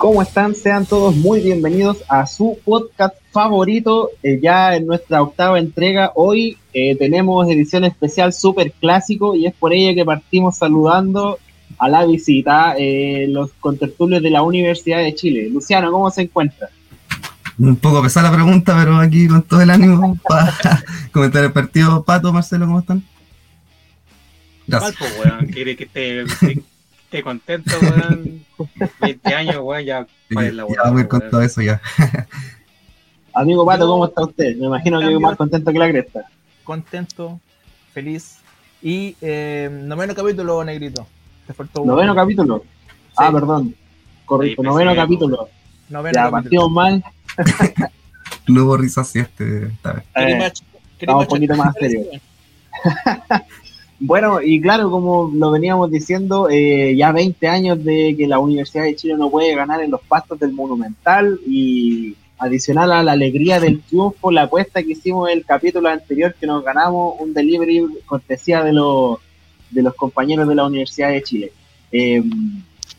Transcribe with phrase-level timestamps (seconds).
[0.00, 0.54] ¿Cómo están?
[0.54, 6.12] Sean todos muy bienvenidos a su podcast favorito, eh, ya en nuestra octava entrega.
[6.14, 11.38] Hoy eh, tenemos edición especial super clásico y es por ello que partimos saludando
[11.76, 15.50] a la visita eh, los contertulios de la Universidad de Chile.
[15.50, 16.70] Luciano, ¿cómo se encuentra?
[17.58, 20.82] Un poco pesada la pregunta, pero aquí con todo el ánimo para
[21.12, 22.02] comentar el partido.
[22.04, 23.04] Pato, Marcelo, ¿cómo están?
[24.66, 24.94] Gracias.
[24.94, 26.24] Pato, weón, quiere que esté
[27.10, 28.44] esté contento, weón.
[29.00, 30.06] 20 años, weón, ya.
[30.28, 31.80] Sí, la ya voy con todo eso ya.
[33.34, 34.56] Amigo Pato, ¿cómo está usted?
[34.56, 36.24] Me imagino que más contento que la cresta.
[36.62, 37.40] Contento,
[37.92, 38.38] feliz.
[38.80, 41.06] Y eh, noveno capítulo, Negrito.
[41.46, 42.64] Te faltó ¿Noveno capítulo?
[43.16, 43.74] Ah, perdón.
[44.24, 45.48] Correcto, noveno capítulo.
[45.88, 47.04] Noveno ya, partimos mal.
[48.46, 50.04] no hubo risas este, esta vez.
[50.14, 50.52] Eh,
[51.08, 52.06] un poquito más serio.
[54.02, 58.84] Bueno, y claro, como lo veníamos diciendo, eh, ya 20 años de que la Universidad
[58.84, 63.60] de Chile no puede ganar en los pastos del Monumental y adicional a la alegría
[63.60, 67.86] del triunfo, la apuesta que hicimos en el capítulo anterior que nos ganamos un delivery
[68.06, 69.18] cortesía de los,
[69.70, 71.52] de los compañeros de la Universidad de Chile.
[71.92, 72.22] Eh,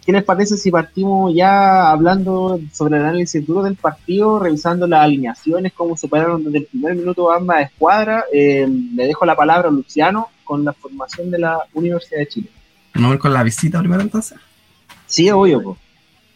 [0.06, 5.04] ¿Qué les parece si partimos ya hablando sobre el análisis duro del partido, revisando las
[5.04, 8.26] alineaciones, cómo se pararon desde el primer minuto ambas escuadras?
[8.34, 12.50] Eh, le dejo la palabra a Luciano con la formación de la Universidad de Chile.
[12.96, 14.38] ¿Vamos a ver con la visita primero entonces?
[15.06, 15.78] Sí, obvio.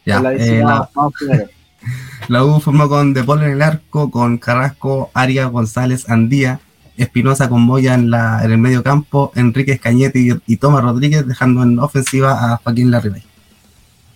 [0.04, 0.88] Ya, la, eh, la,
[2.28, 6.60] la, U formó con De Paul en el arco, con Carrasco, Arias, González, Andía,
[6.96, 11.62] Espinosa con Moya en, la, en el medio campo, Enrique Cañete y, Tomás Rodríguez, dejando
[11.62, 13.22] en ofensiva a Joaquín Larribey.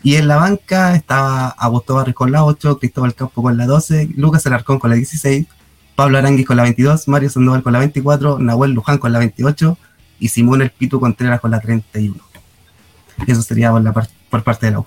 [0.03, 4.11] Y en la banca estaba Augusto Barris con la 8, Cristóbal Campo con la 12,
[4.17, 5.47] Lucas Alarcón con la 16,
[5.95, 9.77] Pablo Aranguis con la 22, Mario Sandoval con la 24, Nahuel Luján con la 28
[10.19, 12.15] y Simón El Pitu Contreras con la 31.
[13.27, 13.73] Eso sería
[14.31, 14.87] por, parte de la U.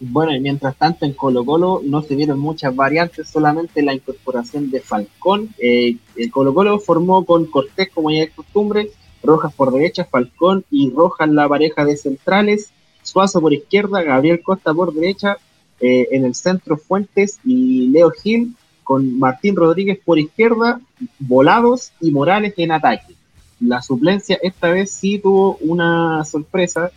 [0.00, 4.70] Bueno, y mientras tanto en Colo Colo no se vieron muchas variantes, solamente la incorporación
[4.70, 5.48] de Falcón.
[5.58, 8.90] Eh, el Colo Colo formó con Cortés, como ya es costumbre,
[9.22, 12.70] Rojas por derecha, Falcón y Rojas la pareja de centrales,
[13.02, 15.36] Suazo por izquierda, Gabriel Costa por derecha,
[15.80, 18.54] eh, en el centro Fuentes y Leo Gil,
[18.84, 20.80] con Martín Rodríguez por izquierda,
[21.18, 23.14] Volados y Morales en ataque
[23.62, 26.90] la suplencia esta vez sí tuvo una sorpresa,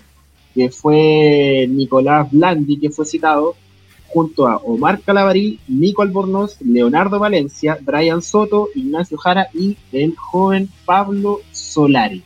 [0.54, 3.56] que fue Nicolás Blandi, que fue citado,
[4.08, 10.70] junto a Omar Calabarí, Nico Albornoz, Leonardo Valencia, Brian Soto, Ignacio Jara y el joven
[10.86, 12.24] Pablo Solari.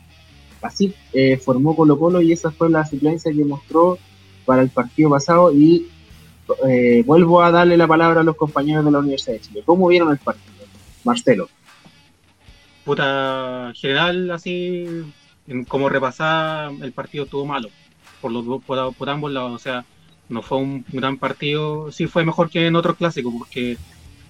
[0.61, 3.97] Así eh, formó Colo Colo y esa fue la suplencia que mostró
[4.45, 5.87] para el partido pasado y
[6.67, 9.63] eh, vuelvo a darle la palabra a los compañeros de la Universidad de Chile.
[9.65, 10.65] ¿Cómo vieron el partido?
[11.03, 11.47] Marcelo
[12.89, 15.03] puta, general, así,
[15.67, 17.69] como repasar, el partido estuvo malo,
[18.19, 19.85] por, los, por, por ambos lados, o sea,
[20.27, 23.77] no fue un gran partido, sí fue mejor que en otros clásicos, porque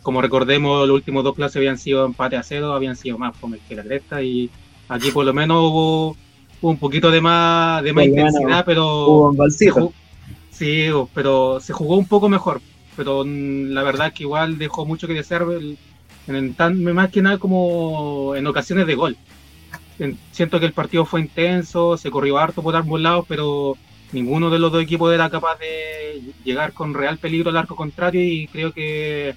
[0.01, 3.59] como recordemos, los últimos dos clases habían sido empate a cero, habían sido más fome
[3.65, 4.49] que la cresta, y
[4.89, 6.17] aquí por lo menos hubo,
[6.61, 9.31] un poquito de más, de más intensidad, pero...
[10.51, 12.59] sí, pero se jugó un poco mejor,
[12.97, 15.77] pero la verdad que igual dejó mucho que desear el,
[16.27, 19.15] en tan, más que nada como en ocasiones de gol.
[20.31, 23.77] siento que el partido fue intenso, se corrió harto por ambos lados, pero
[24.11, 28.21] ninguno de los dos equipos era capaz de llegar con real peligro al arco contrario
[28.21, 29.35] y creo que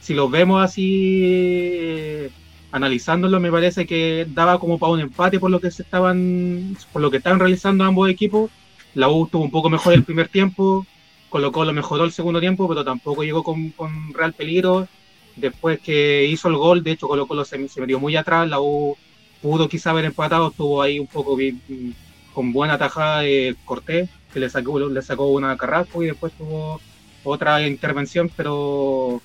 [0.00, 2.28] si los vemos así
[2.72, 7.02] analizándolo me parece que daba como para un empate por lo que se estaban por
[7.02, 8.50] lo que estaban realizando ambos equipos.
[8.94, 10.86] La U tuvo un poco mejor el primer tiempo
[11.28, 14.88] colocó lo mejoró el segundo tiempo pero tampoco llegó con, con real peligro.
[15.36, 18.60] Después que hizo el gol, de hecho Colo Colo se, se metió muy atrás, la
[18.60, 18.96] U
[19.40, 21.36] pudo quizá haber empatado, estuvo ahí un poco
[22.34, 26.80] con buena tajada de Cortés, que le sacó, le sacó una Carrasco y después tuvo
[27.24, 29.22] otra intervención, pero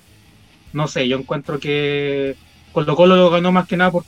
[0.72, 2.36] no sé, yo encuentro que
[2.74, 4.04] Colo Colo lo ganó más que nada por,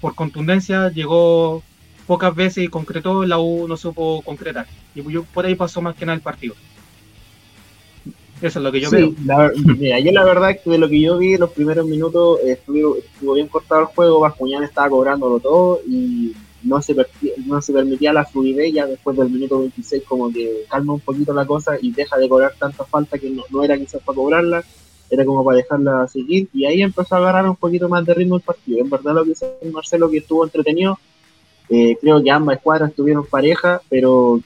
[0.00, 1.62] por, contundencia, llegó
[2.06, 4.66] pocas veces y concretó, la U no supo concretar.
[4.94, 6.54] Y por ahí pasó más que nada el partido.
[8.40, 9.12] Eso es lo que yo veo.
[9.78, 12.40] mira, yo la verdad es que de lo que yo vi en los primeros minutos
[12.44, 16.94] estuvo, estuvo bien cortado el juego, Bascuñán estaba cobrándolo todo y no se,
[17.46, 21.32] no se permitía la fluidez ya después del minuto 26 como que calma un poquito
[21.32, 24.64] la cosa y deja de cobrar tanta falta que no, era quizás para cobrarla,
[25.10, 28.36] era como para dejarla seguir y ahí empezó a agarrar un poquito más de ritmo
[28.36, 28.80] el partido.
[28.80, 30.98] En verdad lo que dice Marcelo que estuvo entretenido,
[31.68, 34.40] eh, creo que ambas escuadras estuvieron pareja, pero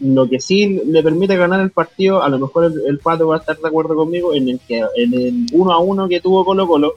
[0.00, 3.38] lo que sí le permite ganar el partido, a lo mejor el, Pato va a
[3.38, 6.66] estar de acuerdo conmigo, en el que en el 1 a 1 que tuvo Colo
[6.66, 6.94] Colo,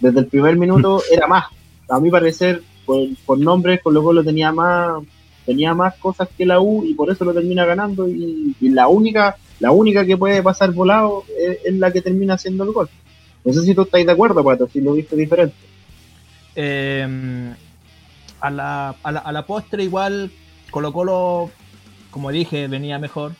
[0.00, 1.46] desde el primer minuto era más.
[1.88, 5.02] A mi parecer, por, por nombres, Colo Colo tenía más,
[5.44, 8.08] tenía más cosas que la U y por eso lo termina ganando.
[8.08, 11.24] Y, la única la única que puede pasar volado
[11.64, 12.88] es, la que termina haciendo el gol.
[13.44, 15.56] No sé si tú estás de acuerdo, Pato, si lo viste diferente.
[16.54, 17.54] Em,
[18.40, 20.30] a, la, a, la, a la postre igual
[20.70, 21.50] Colo Colo,
[22.10, 23.32] como dije, venía mejor.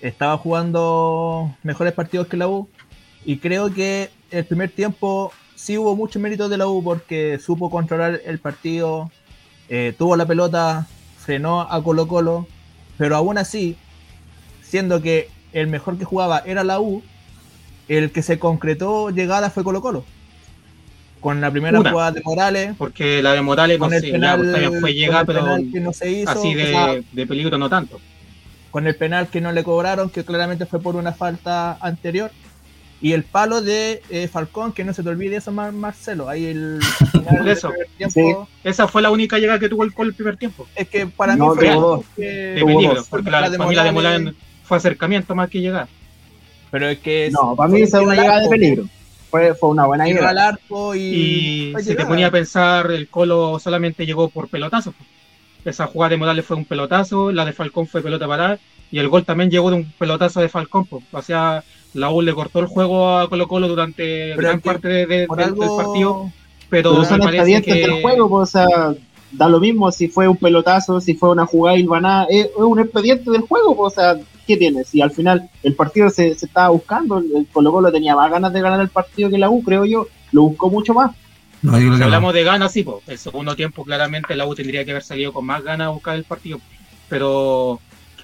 [0.00, 2.68] Estaba jugando mejores partidos que la U.
[3.24, 7.70] Y creo que el primer tiempo sí hubo mucho mérito de la U porque supo
[7.70, 9.10] controlar el partido,
[9.68, 10.86] eh, tuvo la pelota,
[11.18, 12.46] frenó a Colo Colo,
[12.98, 13.76] pero aún así,
[14.74, 17.00] siendo que el mejor que jugaba era la U,
[17.86, 20.04] el que se concretó llegada fue Colo Colo.
[21.20, 22.74] Con la primera jugada de Morales.
[22.76, 25.46] Porque la de Morales no sé, penal, fue llegada, pero
[26.26, 28.00] así de, de peligro no tanto.
[28.72, 32.32] Con el penal que no le cobraron, que claramente fue por una falta anterior
[33.00, 36.28] y el palo de eh, Falcón, que no se te olvide eso, Marcelo.
[36.28, 36.80] Ahí el.
[37.46, 37.70] eso.
[38.64, 40.66] Esa fue la única llegada que tuvo el gol el primer tiempo.
[40.74, 41.68] Es que para mí fue.
[42.16, 44.34] de peligro, porque la, de familia de
[44.64, 45.88] fue acercamiento más que llegar.
[46.70, 47.30] Pero es que.
[47.30, 48.84] No, para mí esa es una llegada de peligro.
[49.30, 50.30] Fue, fue una buena llegada.
[50.30, 51.74] al arco y.
[51.78, 54.94] Y se te ponía a pensar, el Colo solamente llegó por pelotazo.
[55.64, 58.58] Esa jugada de Morales fue un pelotazo, la de Falcón fue pelota parada,
[58.90, 60.86] y el gol también llegó de un pelotazo de Falcón.
[61.10, 61.64] O sea
[61.94, 66.30] la U le cortó el juego a Colo Colo durante gran parte de, del, partido,
[66.68, 67.80] pero, son expedientes que...
[67.80, 68.66] del juego, o sea,
[69.30, 73.30] da lo mismo si fue un pelotazo, si fue una jugada ilvanada, es, un expediente
[73.30, 74.84] del juego, o sea, ¿qué tiene?
[74.84, 78.52] Si al final el partido se, se estaba buscando, el Colo Colo tenía más ganas
[78.52, 81.12] de ganar el partido que la U, creo yo, lo buscó mucho más.
[81.62, 85.02] si hablamos de ganas, sí, pues, el segundo tiempo claramente la U tendría que haber
[85.02, 86.60] salido con más ganas a buscar el partido,
[87.08, 87.80] pero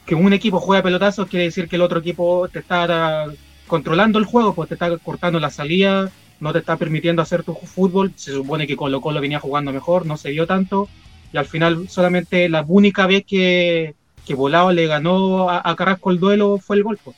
[0.06, 3.26] que un equipo juega pelotazos quiere decir que el otro equipo te está
[3.67, 7.55] controlando el juego, pues te está cortando la salida, no te está permitiendo hacer tu
[7.55, 8.12] fútbol.
[8.17, 10.88] Se supone que Colo Colo venía jugando mejor, no se dio tanto.
[11.32, 13.94] Y al final, solamente la única vez que,
[14.31, 17.11] que Volado le ganó a, Carrasco el duelo fue el golpe.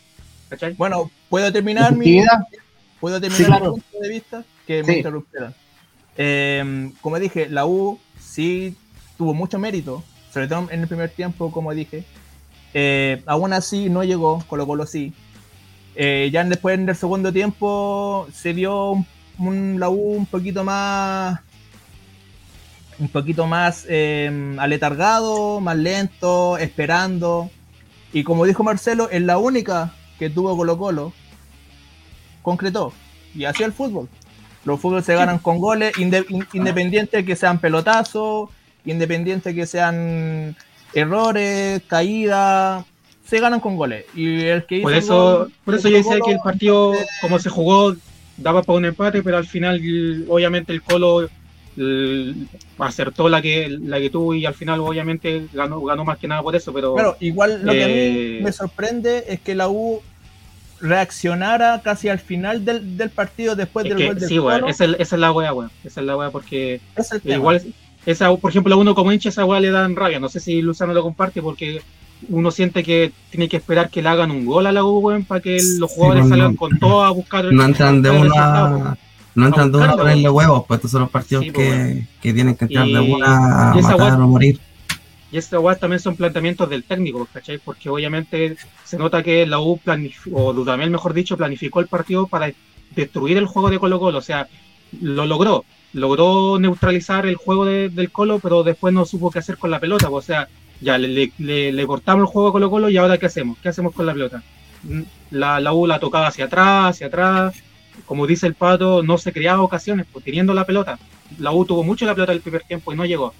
[0.48, 2.22] Pues, bueno, ¿puedo terminar mi,
[3.02, 4.44] ¿puedo terminar mi punto de vista?
[4.66, 5.54] Que me interrumpieron.
[6.16, 8.78] Em, como dije, la U sí
[9.18, 12.04] tuvo mucho mérito, sobre todo en el primer tiempo, como dije.
[12.72, 15.12] Eh, aún así no llegó, Colo Colo sí.
[15.94, 19.04] Eh, ya después en el segundo tiempo se vio
[19.38, 21.40] un, la U un poquito más
[23.02, 27.50] un poquito más em, aletargado, más lento, esperando.
[28.12, 31.12] Y como dijo Marcelo, es la única que tuvo Colo Colo,
[32.42, 32.92] concretó.
[33.34, 34.08] Y así el fútbol.
[34.64, 38.50] Los fútbol se ganan con goles, independiente que sean pelotazos,
[38.84, 40.56] independiente que sean
[40.94, 42.84] errores, caídas,
[43.26, 44.04] se ganan con goles.
[44.14, 47.96] Y el que por eso, por eso yo decía que el partido, como se jugó,
[48.36, 49.80] daba para un empate, pero al final,
[50.28, 51.28] obviamente, el Colo
[52.78, 56.42] acertó la que la que tuvo y al final obviamente ganó ganó más que nada
[56.42, 59.68] por eso pero claro igual lo que a mí eh, me sorprende es que la
[59.68, 60.02] U
[60.80, 64.68] reaccionara casi al final del, del partido después del gol del sí, Colo.
[64.68, 65.52] esa, es la wea,
[65.84, 66.80] esa es la wea porque
[67.24, 67.62] igual
[68.04, 70.60] esa por ejemplo a uno como hincha esa wea le dan rabia no sé si
[70.60, 71.80] Luzano lo comparte porque
[72.28, 75.40] uno siente que tiene que esperar que le hagan un gol a la U, para
[75.40, 78.96] que los jugadores salgan con todo a buscar No entran de una.
[79.34, 82.54] No entran de una a ponerle huevos, pues estos son los partidos que, que, tienen
[82.54, 84.60] que entrar de una a matar o morir.
[85.32, 87.56] Y esta weá también son planteamientos del técnico, ¿cachai?
[87.56, 89.80] Porque obviamente se nota que la U,
[90.30, 92.52] o Dudamel mejor dicho, planificó el partido para
[92.94, 94.18] destruir el juego de Colo Colo.
[94.18, 94.46] O sea,
[95.00, 95.64] lo logró.
[95.94, 100.10] Logró neutralizar el juego del Colo, pero después no supo qué hacer con la pelota.
[100.10, 100.48] O sea,
[100.82, 103.56] ya le, le, cortamos el juego a Colo Colo y ahora ¿qué hacemos?
[103.62, 104.42] ¿Qué hacemos con la pelota?
[104.82, 107.54] Mm, la, la U la tocaba hacia atrás, hacia atrás.
[108.06, 110.98] Como dice el pato, no se creaba ocasiones, pues teniendo la pelota.
[111.38, 113.32] La U tuvo mucho la pelota el primer tiempo y no llegó.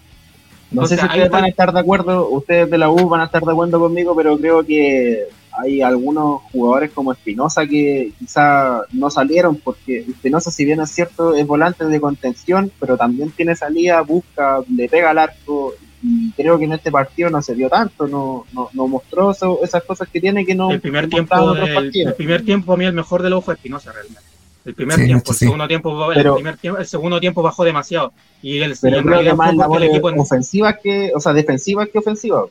[0.71, 3.25] No sé si ustedes van a estar de acuerdo, ustedes de la U van a
[3.25, 9.11] estar de acuerdo conmigo, pero creo que hay algunos jugadores como Espinosa que quizá no
[9.11, 14.00] salieron, porque Espinosa, si bien es cierto, es volante de contención, pero también tiene salida,
[14.00, 18.09] busca, le pega al arco, y creo que en este partido no se vio tanto,
[18.09, 20.71] no, no, no mostró esas cosas que tiene que no.
[20.71, 24.32] El primer tiempo, el, primer tiempo a mí el mejor del ojo fue Espinosa realmente.
[24.64, 28.12] El primer tiempo, el segundo tiempo, el, primer tiempo, el segundo tiempo bajó demasiado.
[28.42, 32.45] Y el, pero creo que más el equipo ofensivas que, o sea, defensivas que ofensivas.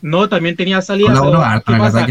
[0.00, 1.14] No, también tenía salida.
[1.64, 2.06] ¿Qué pasa?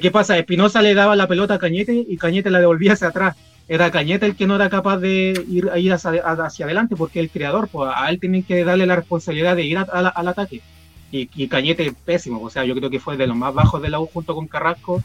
[0.00, 0.38] ¿Qué pasa?
[0.38, 4.26] Espinosa le daba la pelota a Cañete y Cañete la devolvía hacia atrás era Cañete
[4.26, 7.90] el que no era capaz de ir, ir hacia, hacia adelante porque el creador, pues
[7.94, 10.60] a él tienen que darle la responsabilidad de ir al ataque.
[11.10, 14.00] Y, Cañete pésimo, o sea, yo creo que fue de los más bajos de la
[14.00, 15.02] U junto con Carrasco.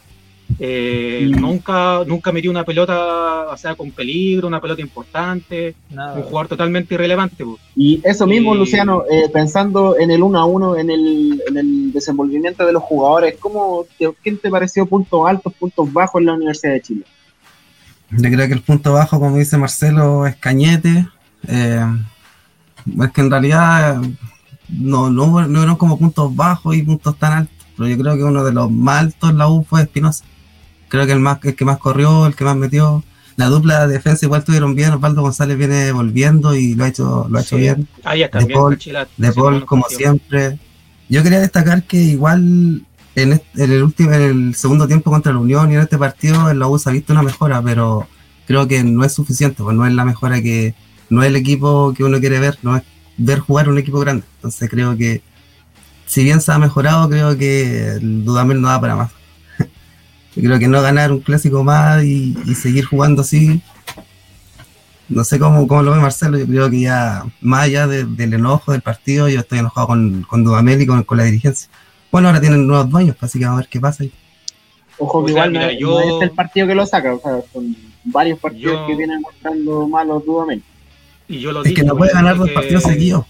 [0.57, 6.47] Eh, nunca, nunca metió una pelota, o sea, con peligro, una pelota importante, un jugador
[6.47, 7.45] totalmente irrelevante.
[7.75, 11.93] Y eso mismo, Luciano, eh, pensando en el 1 a 1, en el, en el
[11.93, 13.85] desenvolvimiento de los jugadores, ¿cómo
[14.23, 17.03] ¿quién te pareció puntos altos, puntos bajos en la Universidad de Chile?
[18.11, 21.07] Yo creo que el punto bajo, como dice Marcelo, es Cañete.
[21.47, 21.85] Eh,
[23.03, 24.01] es que en realidad
[24.67, 28.23] no, no, no eran como puntos bajos y puntos tan altos, pero yo creo que
[28.23, 30.25] uno de los más altos en la U fue Espinosa
[30.89, 33.03] creo que el, más, el que más corrió, el que más metió.
[33.37, 37.27] La dupla de defensa igual tuvieron bien, Osvaldo González viene volviendo y lo ha hecho,
[37.29, 37.87] lo ha hecho bien.
[38.03, 38.77] Ah, ya de Paul,
[39.15, 40.59] de Paul como siempre.
[41.07, 45.71] Yo quería destacar que igual en, el último, en el segundo tiempo contra la Unión
[45.71, 48.07] y en este partido en la U se ha visto una mejora, pero
[48.45, 50.75] creo que no es suficiente, pues no es la mejora que,
[51.09, 52.83] no es el equipo que uno quiere ver, no es
[53.17, 54.23] ver jugar un equipo grande.
[54.35, 55.21] Entonces creo que
[56.05, 59.11] si bien se ha mejorado, creo que el Dudamel no da para más.
[60.35, 63.61] Yo creo que no ganar un clásico más y, seguir jugando así.
[65.07, 68.71] No sé cómo, cómo, lo ve Marcelo, yo creo que ya, más allá del enojo
[68.71, 71.67] del partido, yo estoy enojado con, con Dudamel y con, la dirigencia.
[72.11, 74.11] Bueno, ahora tienen nuevos dueños, pues, así que vamos a ver qué pasa ahí.
[74.99, 78.85] Ojo que igual no, es el partido que lo saca, o sea, son varios partidos
[78.85, 80.61] que vienen mostrando malos Dudamel.
[81.27, 83.25] Y yo lo es que no puede ganar dos partidos seguidos.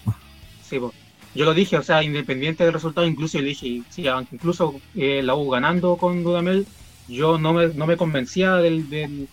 [0.68, 0.92] Sí, pues
[1.34, 5.22] yo lo dije, o sea, independiente del resultado, incluso yo dije, sí, aunque incluso eh,
[5.22, 6.66] la U ganando con Dudamel,
[7.10, 9.28] yo no me, no me convencía del, del,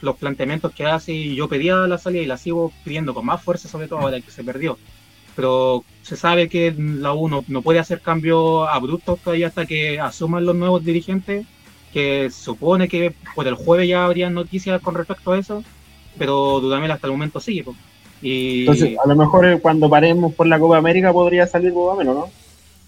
[0.00, 3.42] los planteamientos que hace y yo pedía la salida y la sigo pidiendo con más
[3.42, 4.78] fuerza, sobre todo ahora que se perdió.
[5.36, 10.44] Pero se sabe que la U no, puede hacer cambios abruptos todavía hasta que asuman
[10.44, 11.46] los nuevos dirigentes,
[11.92, 15.64] que supone que por el jueves ya habría noticias con respecto a eso,
[16.18, 17.64] pero Dudamel hasta el momento sigue.
[18.22, 18.60] Y...
[18.60, 22.14] Entonces, a lo mejor eh, cuando paremos por la Copa América podría salir Dudamel, ¿o
[22.14, 22.30] no?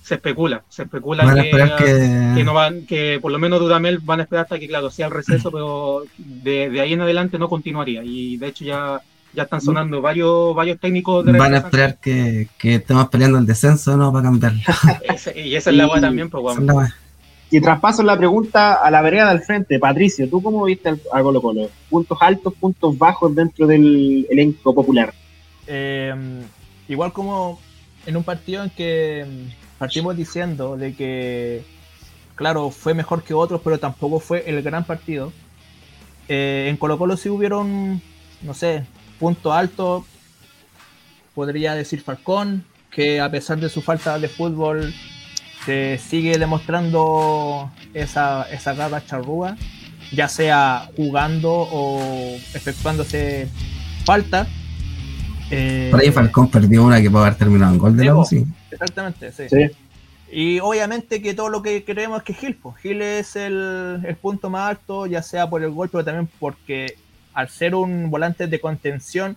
[0.03, 1.33] Se especula, se especula
[1.79, 5.07] que, no van, que por lo menos Dudamel van a esperar hasta que claro sea
[5.07, 8.03] el receso, pero de, ahí en adelante no continuaría.
[8.05, 9.01] Y de hecho ya,
[9.33, 13.97] ya están sonando varios, varios técnicos de Van a esperar que, estemos peleando el descenso,
[13.97, 14.55] no para cambiar.
[15.37, 16.59] y esa es la guay también, pues
[17.53, 21.41] Y traspaso la pregunta a la vereda del frente, Patricio, ¿tú cómo viste a Colo
[21.41, 21.71] Colo?
[21.89, 25.15] ¿Puntos altos, puntos bajos dentro del elenco popular?
[25.69, 26.13] Eh,
[26.89, 27.61] igual como
[28.05, 29.25] en un partido en que
[29.83, 31.65] partimos diciendo de que,
[32.37, 35.33] claro, fue mejor que otros, pero tampoco fue el gran partido.
[36.29, 38.01] Eh, en Colo Colo sí hubieron,
[38.43, 38.85] no sé,
[39.19, 40.07] punto alto,
[41.35, 44.95] podría decir Falcón, que a pesar de su falta de fútbol,
[45.67, 49.57] se sigue demostrando esa, esa garra charrúa,
[50.13, 53.49] ya sea jugando o efectuándose
[54.05, 54.47] falta.
[55.51, 58.47] Eh, Por ahí Falcón perdió una que puede haber terminado en gol de la sí.
[58.73, 59.47] Exactamente, sí.
[60.35, 64.49] Y obviamente que todo lo que creemos es que Gil, pues, Gil es el, punto
[64.49, 66.97] más alto, ya sea por el gol, pero también porque
[67.35, 69.37] al ser un volante de contención,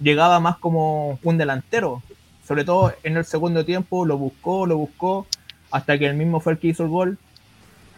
[0.00, 2.02] llegaba más como un delantero.
[2.46, 5.26] Sobre todo en el segundo tiempo, lo buscó, lo buscó,
[5.70, 7.18] hasta que el mismo fue el que hizo el gol.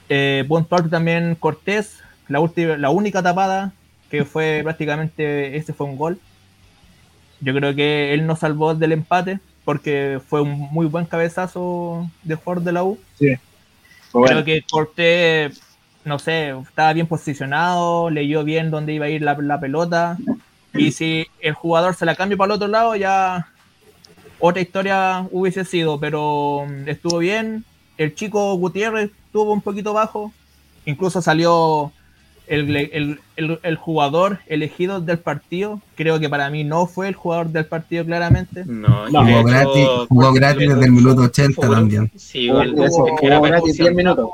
[0.09, 3.73] Eh, punto alto también Cortés, la, última, la única tapada,
[4.09, 6.21] que fue prácticamente, este fue un gol.
[7.41, 12.37] Yo creo que él nos salvó del empate porque fue un muy buen cabezazo de
[12.37, 12.99] jugador de la U.
[13.19, 13.35] Sí.
[14.13, 15.61] Creo que Cortés,
[16.05, 20.19] no sé, estaba bien posicionado, leyó bien dónde iba a ir la, pelota.
[20.73, 23.49] Y si el jugador se la cambia para el otro lado, ya
[24.39, 27.65] otra historia hubiese sido, pero mm, estuvo bien.
[27.99, 30.33] El chico Gutiérrez estuvo un poquito bajo,
[30.85, 31.91] incluso salió
[32.47, 37.67] el, el, jugador elegido del partido, creo que para mí no fue el jugador del
[37.67, 38.65] partido claramente.
[38.65, 42.11] No, jugó, gratis, jugó gratis desde el minuto 80 también.
[42.17, 44.31] Sí, jugó gratis 10 minutos.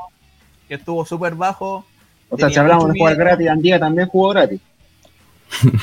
[0.67, 1.85] Que estuvo súper bajo.
[2.29, 4.61] O sea, si hablamos de jugar gratis, Andía también jugó gratis.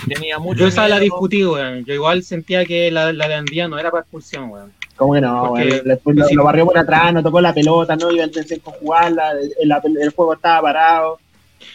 [0.09, 1.85] Tenía mucho Yo esa la discutí, weón.
[1.85, 4.73] Yo igual sentía que la, la de Andía no era para expulsión, weón.
[4.97, 5.49] ¿Cómo que no?
[5.49, 5.83] Porque,
[6.35, 10.11] lo, barrió por atrás, no tocó la pelota, no iba a intentar jugarla, el, el
[10.11, 11.19] juego estaba parado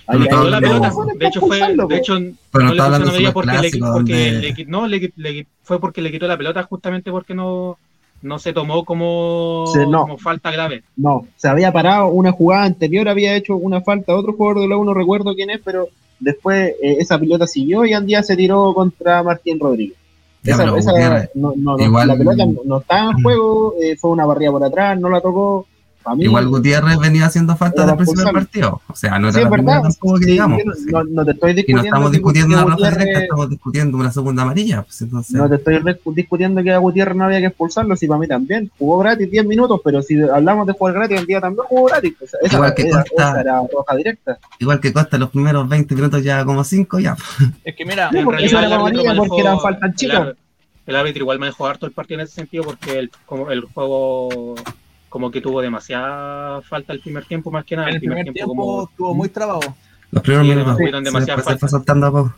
[0.08, 2.30] de hecho fue, de hecho, no
[2.74, 7.34] le puso porque, le, porque no, le, fue porque le quitó la pelota justamente porque
[7.34, 7.78] no,
[8.22, 10.84] no se tomó como, como, falta grave.
[10.96, 14.76] No, se había parado una jugada anterior, había hecho una falta otro jugador de la
[14.76, 15.88] no recuerdo quién es, pero
[16.20, 19.98] después eh, esa pelota siguió y Andía se tiró contra Martín Rodríguez.
[20.44, 24.64] esa, esa no, no, la pelota no, estaba en juego, eh, fue una barrida por
[24.64, 25.68] atrás, no la tocó.
[26.20, 28.82] Igual Gutiérrez venía haciendo falta del principio del partido.
[28.88, 29.82] O sea, no era la verdad.
[29.82, 30.62] tampoco que digamos.
[31.10, 31.68] no, te estoy discutiendo.
[31.68, 34.84] Y no estamos discutiendo una roja directa, estamos discutiendo una segunda amarilla.
[34.84, 35.36] Pues, entonces...
[35.36, 35.82] No te estoy
[36.14, 38.72] discutiendo que a Gutiérrez no había que expulsarlo, si para mí también.
[38.78, 42.14] Jugó gratis 10 minutos, pero si hablamos de jugar gratis, el día también jugó gratis.
[42.22, 44.38] esa, igual que Costa, era roja directa.
[44.60, 47.16] Igual que Costa, los primeros 20 minutos ya como 5 ya.
[47.64, 48.80] Es que mira, en realidad era
[49.18, 50.36] porque eran faltan chicos.
[50.86, 54.56] El árbitro igual manejó harto el partido en ese sentido porque el, como el juego
[55.16, 57.88] como que tuvo demasiada falta el primer tiempo más que nada.
[57.88, 58.84] El, primer, tiempo, como...
[58.84, 59.62] estuvo muy trabado.
[60.12, 60.74] Los primeros minutos
[61.30, 62.36] a poco.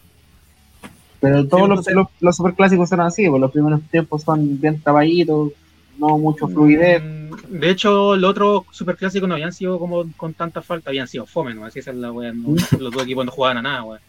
[1.20, 5.54] Pero todos los, los, los, superclásicos son así, pues los primeros tiempos son bien trabaditos,
[5.98, 7.02] no mucho mm, fluidez.
[7.50, 11.56] De hecho, los otros superclásicos no habían sido como con tanta falta, habían sido fome,
[11.56, 11.66] ¿no?
[11.66, 12.50] Así es la wea, ¿no?
[12.50, 12.58] Mm.
[12.80, 14.00] los dos equipos no jugaban a nada, wea.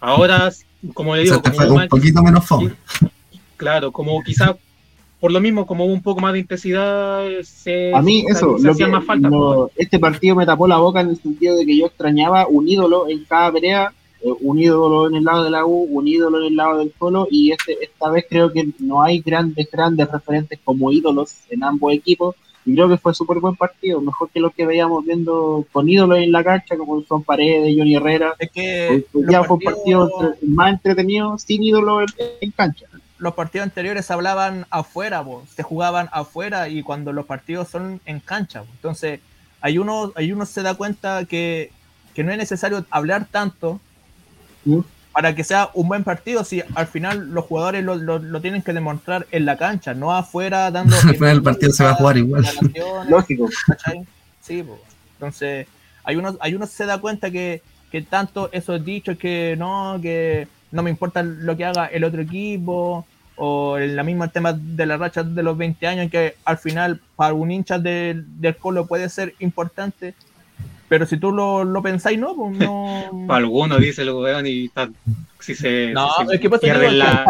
[0.00, 0.50] Ahora,
[0.94, 2.74] como le digo, como un poquito menos fome.
[3.56, 4.56] Claro, como quizá
[5.20, 8.74] por lo mismo, como hubo un poco más de intensidad, se, a mí eso, lo
[8.74, 9.30] que, más falta.
[9.76, 13.08] este partido me tapó la boca en el sentido de que yo extrañaba un ídolo
[13.08, 16.44] en cada pelea, eh, un ídolo en el lado de la U, un ídolo en
[16.44, 20.58] el lado del Colo, y este, esta vez creo que no hay grandes, grandes referentes
[20.62, 24.50] como ídolos en ambos equipos, y creo que fue súper buen partido, mejor que lo
[24.50, 28.34] que veíamos viendo con ídolos en la cancha, como son Paredes, Johnny Herrera.
[28.38, 30.10] Es que ya fue un partido
[30.42, 32.86] más entretenido sin ídolos en cancha
[33.18, 38.64] los partidos anteriores hablaban afuera, se jugaban afuera y cuando los partidos son en cancha.
[38.74, 39.20] Entonces,
[39.60, 41.72] hay uno, hay uno se da cuenta que,
[42.16, 43.78] no es necesario hablar tanto
[45.12, 49.26] para que sea un buen partido si al final los jugadores lo, tienen que demostrar
[49.30, 50.96] en la cancha, no afuera dando...
[51.04, 52.46] al final el partido se va a jugar igual.
[53.08, 53.48] Lógico.
[54.40, 54.64] Sí,
[55.14, 55.66] entonces
[56.04, 60.48] hay uno, hay uno se da cuenta que, que tanto esos dichos que no, que
[60.70, 63.06] no me importa lo que haga el otro equipo,
[63.36, 67.00] o el la misma tema de la racha de los 20 años, que al final
[67.14, 70.14] para un hincha del, del Colo puede ser importante,
[70.88, 73.10] pero si tú lo, lo pensáis, no, pues no.
[73.26, 74.70] para algunos dice el weón y
[75.40, 77.26] si se, no, es que la.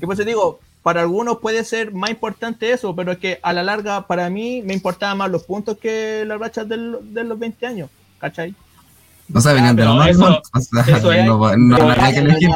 [0.00, 3.62] pues te digo, para algunos puede ser más importante eso, pero es que a la
[3.62, 7.90] larga, para mí, me importaban más los puntos que las rachas de los 20 años,
[8.18, 8.54] ¿cachai?
[9.28, 10.10] No se venían de la mano.
[10.10, 12.50] Eso, eso es, no, no había que elegir.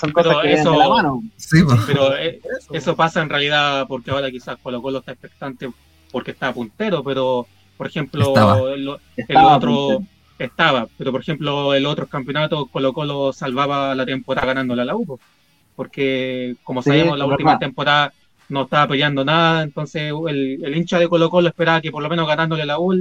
[0.00, 1.22] Son cosas que eso, de la mano.
[1.36, 1.80] Sí, pues.
[1.86, 2.40] Pero eh,
[2.72, 5.70] eso pasa en realidad porque ahora quizás Colo Colo está expectante
[6.12, 8.60] porque está puntero, pero por ejemplo, estaba.
[8.72, 10.02] El, el otro
[10.38, 15.18] estaba, pero por ejemplo, el otro campeonato Colo Colo salvaba la temporada ganando la U,
[15.76, 18.12] porque como sabemos, la última temporada
[18.48, 22.08] no estaba peleando nada, entonces el, el hincha de Colo Colo esperaba que por lo
[22.08, 22.92] menos ganándole la U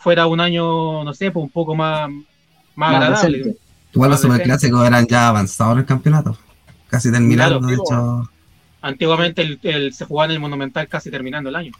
[0.00, 2.10] fuera un año, no sé, pues un poco más,
[2.74, 3.56] más, agradable.
[3.92, 6.36] Igual los superclásicos eran ya avanzados en el campeonato,
[6.88, 8.28] casi terminando, de hecho.
[8.82, 11.72] Antiguamente el, se jugaba en el Monumental casi terminando el año.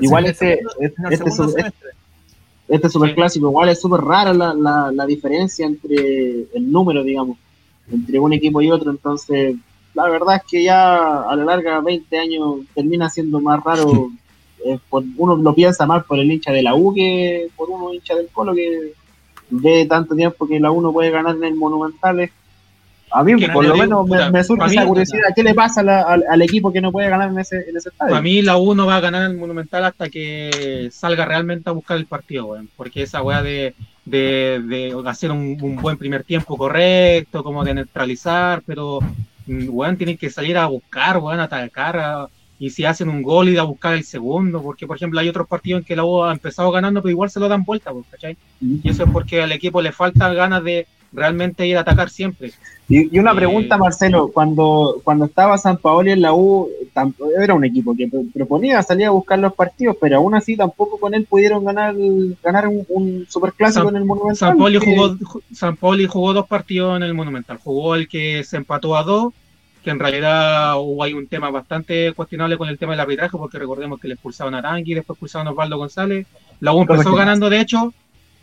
[0.00, 1.72] igual este, este, este,
[2.68, 7.38] este, superclásico, igual es súper rara la, la, la, diferencia entre el número, digamos,
[7.88, 8.90] entre un equipo y otro.
[8.90, 9.54] Entonces,
[9.94, 14.10] la verdad es que ya a la larga, 20 años, termina siendo más raro.
[14.64, 14.78] Eh,
[15.16, 18.28] uno lo piensa más por el hincha de la U que por uno hincha del
[18.28, 18.92] Colo que
[19.50, 22.30] ve tanto tiempo que la U no puede ganar en el Monumental.
[23.10, 25.28] A mí, por lo menos, me, surge esa curiosidad.
[25.34, 28.10] ¿Qué le pasa al, equipo que no puede ganar en ese, en ese estadio?
[28.10, 31.70] Para mí, la U no va a ganar en el Monumental hasta que salga realmente
[31.70, 37.44] a buscar el partido, porque esa weá de, de, hacer un, buen primer tiempo correcto,
[37.44, 38.98] como de neutralizar, pero,
[39.46, 43.22] mm, weón, tienen que salir a buscar, weón, a atacar, a, y si hacen un
[43.22, 46.04] gol y a buscar el segundo, porque por ejemplo hay otros partidos en que la
[46.04, 48.36] U ha empezado ganando, pero igual se lo dan vuelta, pues, ¿cachai?
[48.60, 52.52] Y eso es porque al equipo le falta ganas de realmente ir a atacar siempre.
[52.88, 56.68] Y, una eh, pregunta, Marcelo, cuando, cuando estaba San Paoli en la U,
[57.40, 61.14] era un equipo que proponía salir a buscar los partidos, pero aún así tampoco con
[61.14, 61.94] él pudieron ganar
[62.42, 64.36] ganar un, un superclásico en el Monumental.
[64.36, 65.16] San Paoli, jugó,
[65.52, 69.34] San Paoli jugó dos partidos en el Monumental, jugó el que se empató a dos
[69.86, 73.56] que en realidad hubo hay un tema bastante cuestionable con el tema del arbitraje, porque
[73.56, 76.26] recordemos que le expulsaron a Arangui, después expulsaron a Osvaldo González.
[76.58, 77.94] La U empezó ganando, de hecho,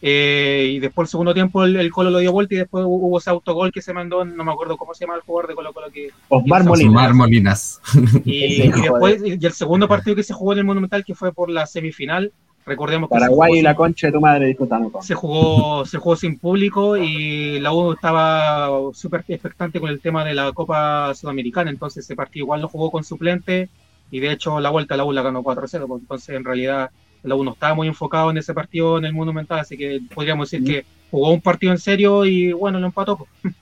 [0.01, 3.29] eh, y después el segundo tiempo el, Colo lo dio vuelta y después hubo ese
[3.29, 5.91] autogol que se mandó, no me acuerdo cómo se llama el jugador de Colo Colo
[5.91, 6.11] que...
[6.29, 7.81] Osmar Molinas.
[8.23, 11.33] Y, y, después, y el segundo partido que se jugó en el Monumental, que fue
[11.33, 12.31] por la semifinal,
[12.65, 14.91] Recordemos que Paraguay y la concha de tu madre disputando.
[15.01, 20.23] Se jugó, se jugó sin público y la U estaba súper expectante con el tema
[20.23, 23.69] de la Copa Sudamericana, entonces ese partido igual lo jugó con suplente
[24.11, 26.89] y de hecho la vuelta la U la ganó 4-0, pues, entonces en realidad
[27.23, 30.49] la U no estaba muy enfocado en ese partido en el Monumental, así que podríamos
[30.49, 33.17] decir que jugó un partido en serio y bueno, lo empató.
[33.17, 33.55] Pues.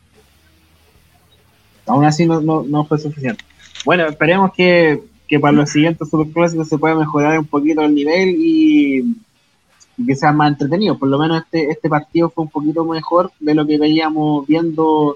[1.88, 3.44] Aún así no, no, no fue suficiente.
[3.84, 5.02] Bueno, esperemos que
[5.32, 9.16] que para los siguientes superclásicos se pueda mejorar un poquito el nivel y,
[10.06, 11.00] que sea más entretenido.
[11.00, 15.16] Por lo menos este, este partido fue un poquito mejor de lo que veíamos viendo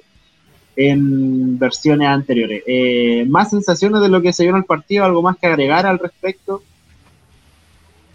[0.78, 2.64] en versiones anteriores.
[2.66, 5.86] Eh, más sensaciones de lo que se vio en el partido, algo más que agregar
[5.86, 6.64] al respecto.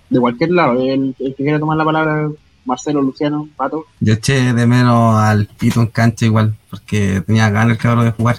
[0.08, 2.30] De cualquier lado, el, que quiera tomar la palabra,
[2.64, 3.84] Marcelo, Luciano, Pato.
[4.00, 8.12] Yo eché de menos al Pito en cancha igual, porque tenía ganas el cabrón de
[8.12, 8.38] jugar.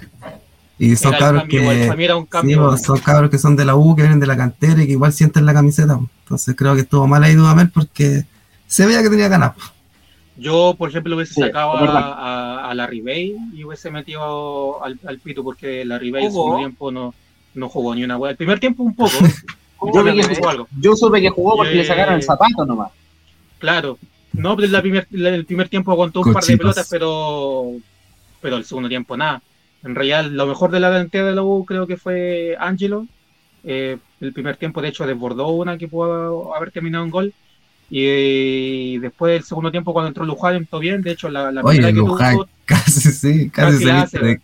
[0.84, 1.60] Y son cabros que
[2.84, 5.14] son cabros que son de la U, que vienen de la cantera y que igual
[5.14, 6.00] sienten la camiseta.
[6.24, 8.26] Entonces creo que estuvo mal ahí Dudamel porque
[8.66, 9.52] se veía que tenía ganas.
[10.38, 15.86] Yo, por ejemplo, hubiese sacado a, la Ribey y hubiese metido al, al Pito porque
[15.86, 17.14] la Ribey en su tiempo no,
[17.54, 18.32] no jugó ni una hueá.
[18.32, 19.12] El primer tiempo un poco.
[19.94, 20.04] yo,
[20.80, 22.90] yo, supe que jugó porque le sacaron el zapato nomás.
[23.60, 24.00] Claro.
[24.34, 27.74] No, pero la primer, el primer tiempo aguantó un par de pelotas, pero,
[28.42, 29.44] pero el segundo tiempo nada.
[29.84, 33.08] En realidad, lo mejor de la delantera de la U creo que fue Angelo.
[33.64, 37.34] Eh, el primer tiempo, de hecho, desbordó una que pudo haber terminado en gol.
[37.90, 41.02] Y, después del segundo tiempo, cuando entró Luján, entró bien.
[41.02, 44.42] De hecho, la, la Oye, que Luján, tuvo, casi sí, casi se de,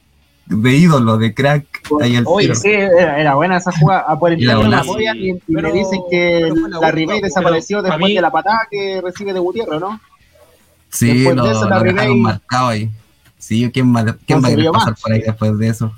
[0.48, 1.66] de, ídolo, de crack.
[2.02, 4.02] Ahí Oye, sí, era, buena esa jugada.
[4.02, 4.84] A por el la la
[5.16, 9.40] y, y me dicen que la Ribey desapareció después de la patada que recibe de
[9.40, 10.00] Gutiérrez, ¿no?
[10.90, 12.16] Sí, después lo, de eso, la Ribey...
[12.16, 12.90] marcado ahí.
[13.38, 15.94] Sí, ¿quién va, quién va a pasar por ahí después de eso?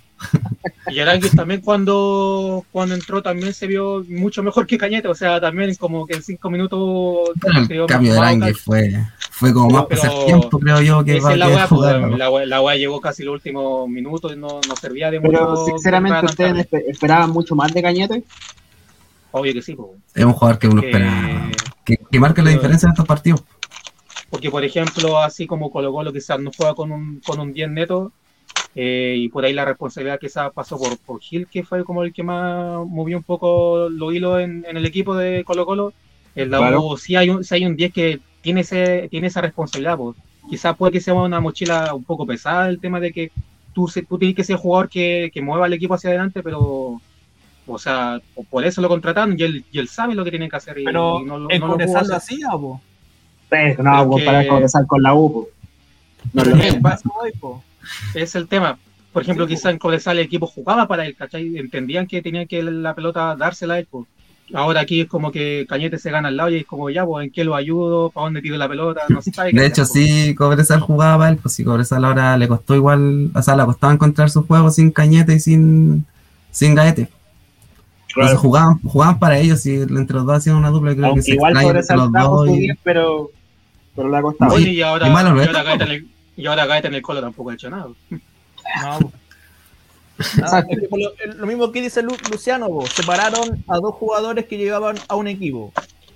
[0.92, 5.40] Y Aranguis también cuando, cuando entró también se vio mucho mejor que Cañete, o sea,
[5.40, 7.30] también como que en cinco minutos...
[7.46, 11.68] el cambio de Aranguis fue, fue como más pasar tiempo, creo yo, que va la,
[11.68, 15.32] jugar, la, la llegó casi los últimos minutos y no, no servía de mucho.
[15.32, 18.24] Pero sinceramente, ¿ustedes esperaban mucho más de Cañete?
[19.32, 19.78] Obvio que sí.
[20.16, 21.50] Es un jugador que uno espera,
[21.86, 23.42] que, que marque la diferencia en estos partidos.
[24.30, 27.72] Porque, por ejemplo, así como Colo Colo quizás no juega con un, con un 10
[27.72, 28.12] neto,
[28.76, 32.14] eh, y por ahí la responsabilidad quizás pasó por, por Gil, que fue como el
[32.14, 35.94] que más movió un poco los hilos en, en el equipo de Colo Colo.
[36.36, 36.96] El claro.
[36.98, 40.16] si hay un, si hay un 10 que tiene, ese, tiene esa responsabilidad, pues,
[40.50, 43.32] quizás puede que sea una mochila un poco pesada el tema de que
[43.74, 47.02] tú, tú tienes que ser jugador que, que mueva el equipo hacia adelante, pero
[47.70, 50.56] o sea, por eso lo contrataron y él, y él sabe lo que tiene que
[50.56, 50.80] hacer.
[50.80, 52.48] Y, pero y no, lo hacía,
[53.78, 55.48] no, para comenzar con la U.
[56.34, 56.56] No lo
[58.14, 58.78] es el tema.
[59.12, 61.58] Por ejemplo, quizá en Codesal el equipo jugaba para él, ¿cachai?
[61.58, 63.88] Entendían que tenía que la pelota dársela a él.
[64.54, 67.26] Ahora aquí es como que Cañete se gana al lado y es como ya, pues,
[67.26, 68.10] ¿en qué lo ayudo?
[68.10, 69.02] ¿Para dónde tiro la pelota?
[69.10, 73.32] No sé, De hecho, sí, Cobresal jugaba él, pues si Cobresal ahora le costó igual,
[73.34, 76.06] o sea, le costaba encontrar su juego sin Cañete y sin,
[76.52, 77.10] sin Gaete.
[78.12, 78.38] Claro.
[78.38, 80.96] jugaban, jugaban para ellos y entre los dos hacían una dupla.
[80.96, 82.70] Creo Aunque que igual Cobresal estaba y...
[82.84, 83.30] pero,
[84.00, 84.56] pero le ha costado.
[84.56, 86.08] Oye, y ahora, y, malo, y ahora Gaete en el,
[86.38, 87.88] y ahora Gaete en el colo tampoco ha hecho nada.
[88.82, 89.00] No,
[91.38, 95.72] lo, mismo que dice Luciano, separaron a dos jugadores que llegaban a un equipo.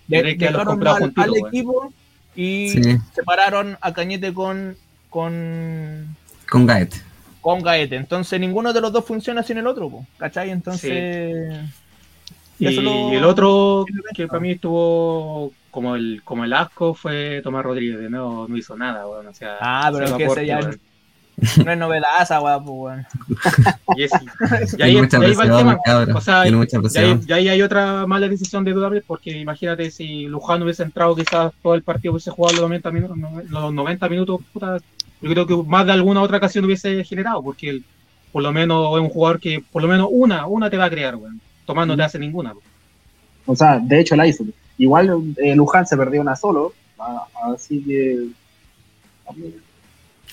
[0.09, 1.93] dejaron al, al equipo
[2.35, 2.73] y
[3.15, 4.75] separaron a Cañete con
[5.09, 6.17] con
[6.49, 6.97] con Gaete.
[7.39, 7.95] Con Gaete.
[7.95, 10.49] Entonces ninguno de los dos funciona sin el otro, ¿cachai?
[10.49, 11.61] Entonces.
[12.59, 17.99] Y, el otro que para mí estuvo como el como el asco fue Tomás Rodríguez,
[17.99, 20.59] de nuevo no hizo nada, bueno, o sea, ah, pero es que ese ya
[21.65, 23.05] no es novedad esa weón.
[23.97, 24.03] Y,
[24.81, 25.79] ahí, va el tema.
[26.15, 30.83] o sea, ya ahí, hay otra mala decisión de Dudable porque imagínate si Luján hubiese
[30.83, 33.17] entrado quizás todo el partido hubiese jugado los 90 minutos,
[33.49, 34.77] los 90 minutos, puta,
[35.21, 37.81] yo creo que más de alguna otra ocasión hubiese generado, porque
[38.31, 40.89] por lo menos es un jugador que por lo menos una, una te va a
[40.89, 41.41] crear, weón.
[41.65, 42.53] Tomás no te hace ninguna.
[43.45, 44.43] O sea, de hecho la hizo.
[44.77, 46.73] Igual eh, Luján se perdió una solo,
[47.53, 48.29] así que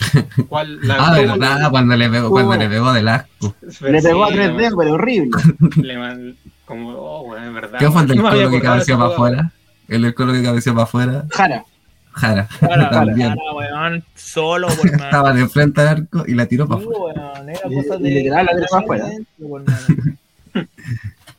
[0.49, 3.55] ¿Cuál, la ah, verdad, cuando le pegó, cuando le pegó del asco.
[3.81, 5.31] Le pegó a 3D, pero horrible.
[5.77, 7.79] Le como, oh, bueno, en verdad.
[7.79, 9.53] ¿Qué fue el del colo que cabeció para afuera?
[9.89, 11.25] ¿El del que cabeció para afuera?
[11.31, 11.65] Jara.
[12.13, 12.47] Jara.
[12.47, 15.01] Jara, Jara, Jara weón, solo, weón.
[15.01, 17.33] Estaba de frente al arco y la tiró para afuera.
[17.69, 19.11] y, y literal la tiró para afuera.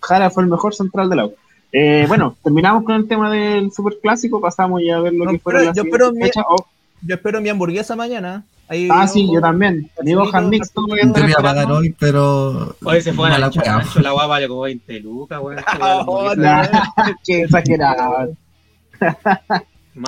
[0.01, 1.40] Jara fue el mejor central del auto.
[1.71, 5.39] Eh, bueno, terminamos con el tema del superclásico, pasamos ya a ver lo no, que
[5.39, 6.65] fue la yo espero, mi, oh.
[7.01, 8.43] yo espero mi hamburguesa mañana.
[8.67, 9.89] Ahí ah, sí, yo también.
[10.01, 10.85] Digo Han Mixto.
[10.87, 12.75] Yo voy a pagar hoy, pero.
[12.83, 15.57] Hoy se fue a la Nacho, la guapa vale como 20 lucas, güey.
[17.25, 18.29] Qué exagerado.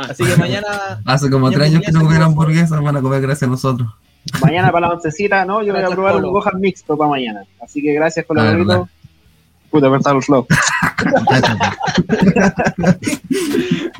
[0.09, 1.01] Así que mañana.
[1.05, 3.89] Hace como tres años que no comieron hamburguesas, van a comer gracias a nosotros.
[4.41, 5.61] Mañana para la oncecita, ¿no?
[5.61, 7.43] Yo voy a probar un Gohan mixto para mañana.
[7.61, 8.37] Así que gracias por
[9.73, 10.47] ah, Puta, pensar los flow.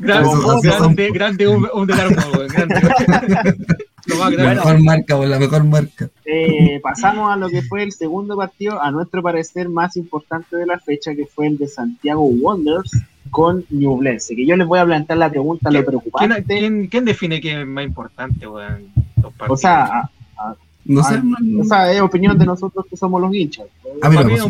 [0.00, 2.16] grande, grande, un, un de grande.
[4.06, 6.10] La mejor marca, la mejor marca.
[6.26, 10.66] eh, pasamos a lo que fue el segundo partido, a nuestro parecer más importante de
[10.66, 12.90] la fecha, que fue el de Santiago Wonders
[13.30, 14.36] con Ñublense.
[14.36, 16.44] Que yo les voy a plantear la pregunta, lo preocupante.
[16.44, 18.92] ¿Quién, define qué es más importante, weón?
[19.48, 20.10] O sea,
[20.86, 21.22] no sé,
[21.60, 23.66] o sea, es opinión de nosotros que somos los hinchas.
[24.02, 24.42] Ah, mira, pues,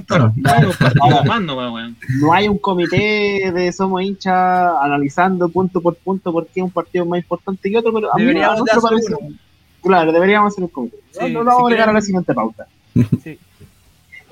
[2.21, 7.05] no hay un comité de somos hinchas analizando punto por punto por qué un partido
[7.05, 9.15] es más importante que otro, pero a deberíamos mí, parece,
[9.83, 10.97] Claro, deberíamos hacer un comité.
[11.21, 12.67] no, lo vamos a llegar a la siguiente pauta.
[13.23, 13.39] Sí.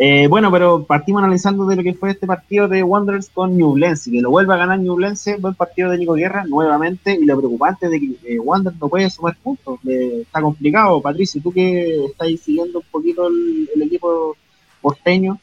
[0.04, 4.10] Eh, bueno, pero partimos analizando de lo que fue este partido de Wanderers con Newblense,
[4.10, 7.88] que lo vuelve a ganar Newblense, buen partido de Nico Guerra nuevamente, y lo preocupante
[7.88, 11.00] de que eh, Wanderers no puede sumar puntos, está complicado.
[11.00, 14.36] Patricio, tú que estás siguiendo un poquito el, equipo
[14.80, 15.38] porteño.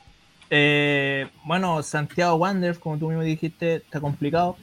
[0.49, 4.57] Eh, bueno, Santiago Wanderers, como tú mismo dijiste, está complicado.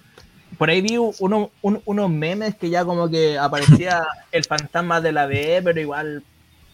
[0.58, 5.62] Por ahí vi unos memes que ya como que aparecía el fantasma de la B,
[5.64, 6.22] pero igual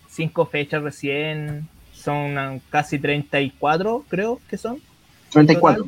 [0.09, 1.69] cinco fechas recién
[2.03, 4.81] son casi 34, creo que son.
[5.31, 5.87] 34.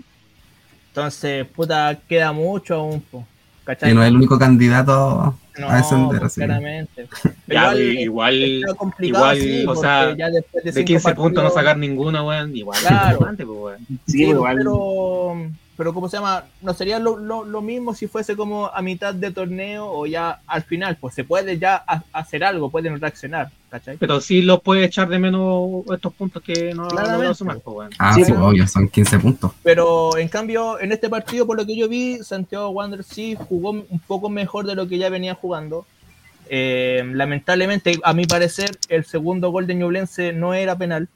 [0.88, 3.04] Entonces, puta, queda mucho aún.
[3.64, 3.90] ¿cachai?
[3.90, 6.22] Y no es el único candidato no, a ascender.
[6.30, 7.08] Claramente.
[7.48, 8.34] igual, igual,
[9.00, 12.54] igual o sea, de, 15 puntos no sacar ninguno, weón.
[12.56, 13.18] Igual, claro.
[13.36, 14.56] Pues, sí, igual.
[14.58, 16.44] Pero pero ¿cómo se llama?
[16.62, 20.62] No sería lo, lo, mismo si fuese como a mitad de torneo o ya al
[20.62, 21.76] final, pues se puede ya
[22.12, 23.96] hacer algo, pueden reaccionar, ¿cachai?
[23.96, 28.14] Pero sí los puede echar de menos estos puntos que no, no sumar, pues, Ah,
[28.14, 29.52] sí, pues, obvio, son 15 puntos.
[29.62, 33.70] Pero en cambio, en este partido, por lo que yo vi, Santiago Wander sí jugó
[33.70, 35.86] un poco mejor de lo que ya venía jugando.
[36.48, 41.08] Eh, lamentablemente, a mi parecer, el segundo gol de Ñublense no era penal.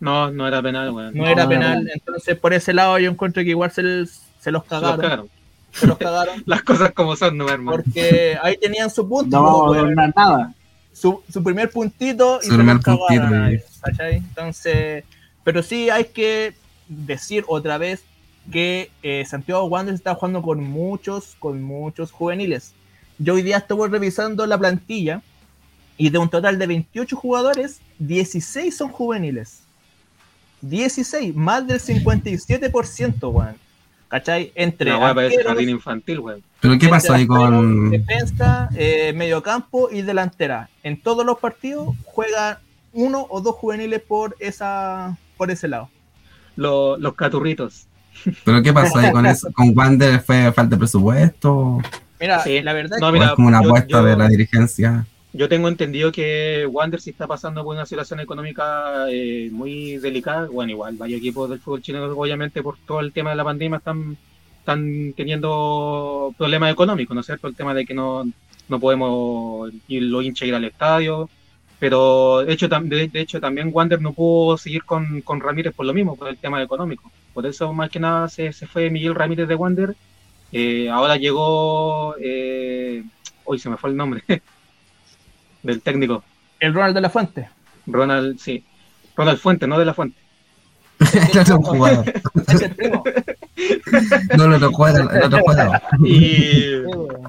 [0.00, 1.14] No, no era penal, weón.
[1.14, 4.06] No, era penal, entonces por ese lado yo encuentro que igual se,
[4.40, 5.28] se los cagaron.
[5.72, 6.42] Se los cagaron.
[6.46, 7.76] Las cosas como son, no, hermano.
[7.76, 9.38] Porque ahí tenían su punto.
[9.38, 10.54] No a ver nada.
[10.92, 13.60] Su, su, primer puntito y su se primer los cagaron.
[14.00, 15.04] Entonces,
[15.44, 16.54] pero sí hay que
[16.88, 18.02] decir otra vez
[18.50, 22.72] que eh, Santiago Wanderers está jugando con muchos, con muchos juveniles.
[23.18, 25.22] Yo hoy día estuve revisando la plantilla
[25.96, 29.62] y de un total de 28 jugadores, 16 son juveniles.
[30.60, 33.56] 16, más del 57%, weón.
[34.08, 34.50] ¿Cachai?
[34.56, 34.90] Entre.
[34.90, 36.42] No, jardín infantil, weón.
[36.60, 37.90] ¿Pero qué pasó ahí con.?
[37.90, 40.68] Defensa, eh, mediocampo y delantera.
[40.82, 42.60] En todos los partidos juega
[42.92, 45.88] uno o dos juveniles por esa por ese lado.
[46.56, 47.86] Los, los caturritos.
[48.44, 49.50] ¿Pero qué pasó ahí con eso?
[49.52, 51.80] ¿Con Wander fue falta de presupuesto?
[52.20, 55.06] Mira, la verdad es como una apuesta de la dirigencia.
[55.32, 60.48] Yo tengo entendido que Wander si está pasando por una situación económica eh, muy delicada.
[60.48, 63.78] Bueno, igual, varios equipos del fútbol chileno, obviamente, por todo el tema de la pandemia,
[63.78, 64.16] están,
[64.58, 67.46] están teniendo problemas económicos, ¿no es cierto?
[67.46, 68.24] El tema de que no,
[68.68, 71.28] no podemos ir los hinchas ir al estadio.
[71.78, 75.94] Pero de hecho, de, hecho también Wander no pudo seguir con, con, Ramírez por lo
[75.94, 77.10] mismo, por el tema económico.
[77.32, 79.96] Por eso, más que nada, se, se fue Miguel Ramírez de Wander.
[80.52, 82.16] Eh, ahora llegó.
[82.20, 83.02] Eh,
[83.44, 84.22] hoy se me fue el nombre.
[85.62, 86.22] del técnico.
[86.58, 87.48] El Ronald de la Fuente.
[87.86, 88.64] Ronald, sí.
[89.16, 90.18] Ronald Fuente, no de la Fuente.
[94.36, 94.86] no lo tocó,
[96.04, 96.74] Y,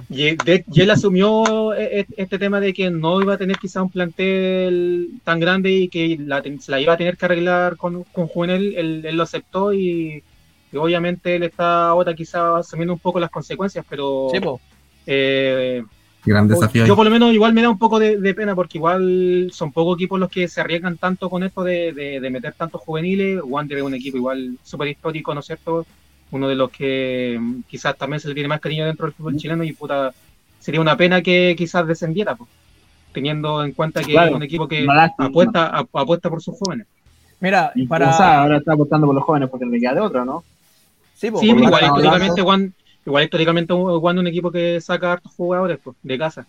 [0.10, 3.82] y, y, él asumió e, e, este tema de que no iba a tener quizá
[3.82, 8.04] un plantel tan grande y que la, se la iba a tener que arreglar con,
[8.04, 8.76] con Juvenil.
[8.76, 10.22] Él, él, lo aceptó y,
[10.76, 14.40] obviamente él está ahora quizá asumiendo un poco las consecuencias, pero sí,
[15.06, 15.84] eh,
[16.26, 16.86] Gran desafío.
[16.86, 19.98] Yo por lo menos igual me da un poco de, pena porque igual son pocos
[19.98, 23.42] equipos los que se arriesgan tanto con esto de, meter tantos juveniles.
[23.44, 25.86] Wander es un equipo igual súper histórico, ¿no es cierto?
[26.32, 29.36] Uno de los que mm, quizás también se le tiene más cariño dentro del fútbol
[29.36, 30.14] chileno y puta,
[30.60, 32.50] sería una pena que quizás descendiera, pues,
[33.12, 34.86] teniendo en cuenta que es un equipo que
[35.18, 36.88] apuesta, apuesta por sus jóvenes.
[37.42, 38.12] Mira, y para...
[38.42, 40.44] ahora está apostando por los jóvenes porque le queda de otro, ¿no?
[41.16, 42.74] Sí, pues, igual históricamente Juan
[43.06, 46.46] Igual históricamente cuando un equipo que saca hartos jugadores pues, de casa.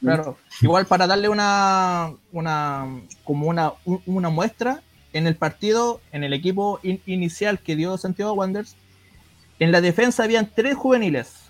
[0.00, 0.36] Claro.
[0.60, 2.86] Igual para darle una, una
[3.22, 3.72] como una,
[4.06, 8.76] una muestra, en el partido, en el equipo inicial que dio Santiago Wanderers,
[9.60, 11.44] en la defensa habían tres juveniles.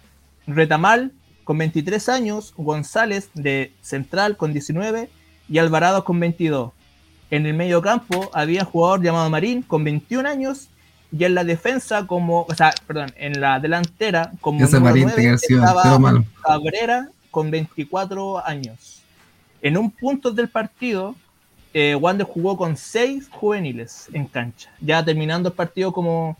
[0.46, 1.12] Retamal
[1.44, 5.08] con 23 años, González de central con 19
[5.48, 6.72] y Alvarado con 22.
[7.30, 10.68] En el medio campo había un jugador llamado Marín con 21 años
[11.16, 15.34] y en la defensa como, o sea, perdón, en la delantera como Ese número 9
[15.34, 19.02] estaba Cabrera con 24 años.
[19.62, 21.14] En un punto del partido,
[21.72, 24.70] eh, Wander jugó con 6 juveniles en cancha.
[24.80, 26.36] Ya terminando el partido como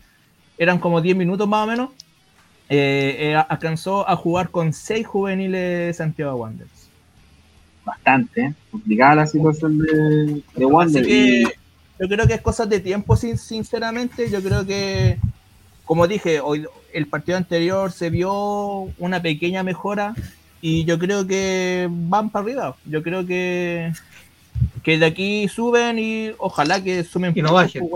[0.57, 1.89] eran como 10 minutos más o menos,
[2.67, 6.89] eh, eh, alcanzó a jugar con 6 juveniles Santiago Wanderers.
[7.85, 11.05] bastante, complicada la situación de, de Wander.
[11.99, 14.29] Yo creo que es cosas de tiempo, sinceramente.
[14.29, 15.17] Yo creo que,
[15.85, 20.13] como dije, hoy el partido anterior se vio una pequeña mejora
[20.61, 22.75] y yo creo que van para arriba.
[22.85, 23.93] Yo creo que,
[24.83, 27.33] que de aquí suben y ojalá que sumen.
[27.35, 27.89] Y no bajen.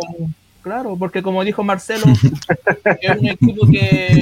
[0.61, 2.05] Claro, porque como dijo Marcelo,
[3.01, 4.21] es un equipo que,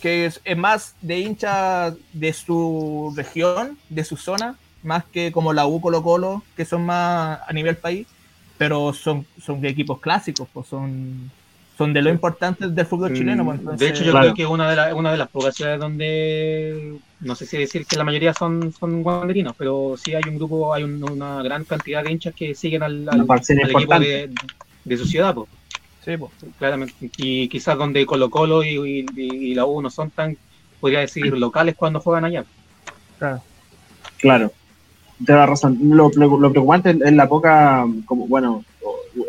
[0.00, 5.66] que es, más de hincha de su región, de su zona, más que como la
[5.66, 8.06] U Colo Colo, que son más a nivel país,
[8.58, 11.30] pero son, son equipos clásicos, pues son
[11.76, 13.44] son de lo importante del fútbol mm, chileno.
[13.44, 17.34] Pues, de hecho, yo creo que una de, una de las pocas ciudades donde, no
[17.34, 20.84] sé si decir que la mayoría son, son guanderinos, pero sí hay un grupo, hay
[20.84, 24.30] una gran cantidad de hinchas que siguen al, equipo de,
[24.84, 25.34] de, su ciudad.
[25.34, 25.48] Pues.
[26.04, 26.30] Sí, pues.
[26.58, 26.94] Claramente.
[27.16, 30.36] Y quizás donde Colo Colo y, y, la U no son tan,
[30.80, 32.44] podría decir, locales cuando juegan allá.
[33.18, 33.42] Claro.
[34.18, 34.52] Claro.
[35.24, 35.78] Te da razón.
[35.82, 38.64] Lo, lo, preocupante es la poca, como, bueno,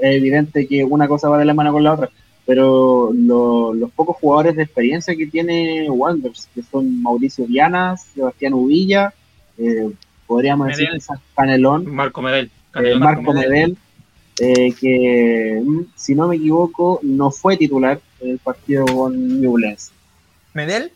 [0.01, 2.09] es evidente que una cosa va de la mano con la otra
[2.45, 9.13] pero los pocos jugadores de experiencia que tiene Wanderers, que son Mauricio Dianas, Sebastián Uvilla,
[9.57, 9.89] eh,
[10.27, 10.89] podríamos decir
[11.35, 13.77] Canelón, Marco Medel, eh, Marco Medel,
[14.39, 19.91] eh, que mm, si no me equivoco no fue titular en el partido con Newlands.
[20.53, 20.91] ¿Medel?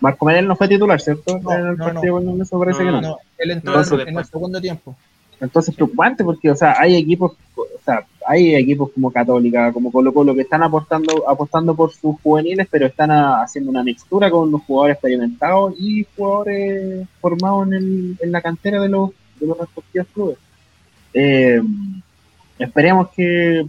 [0.00, 1.36] Marco Medel no fue titular, ¿cierto?
[1.36, 3.18] en el partido con Newlands parece que no.
[3.38, 4.96] Él entró en el segundo tiempo.
[5.40, 10.12] Entonces preocupante porque, o sea, hay equipos, o sea, hay equipos como Católica, como Colo
[10.12, 14.62] Colo que están apostando, apostando por sus juveniles, pero están haciendo una mixtura con los
[14.62, 20.38] jugadores experimentados y jugadores formados en, la cantera de los, de los respectivos clubes.
[21.14, 21.62] Eh,
[22.58, 23.64] esperemos que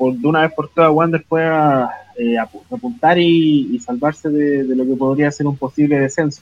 [0.00, 4.86] por, de una vez por todas Wander pueda eh, apuntar y, salvarse de, de, lo
[4.86, 6.40] que podría ser un posible descenso.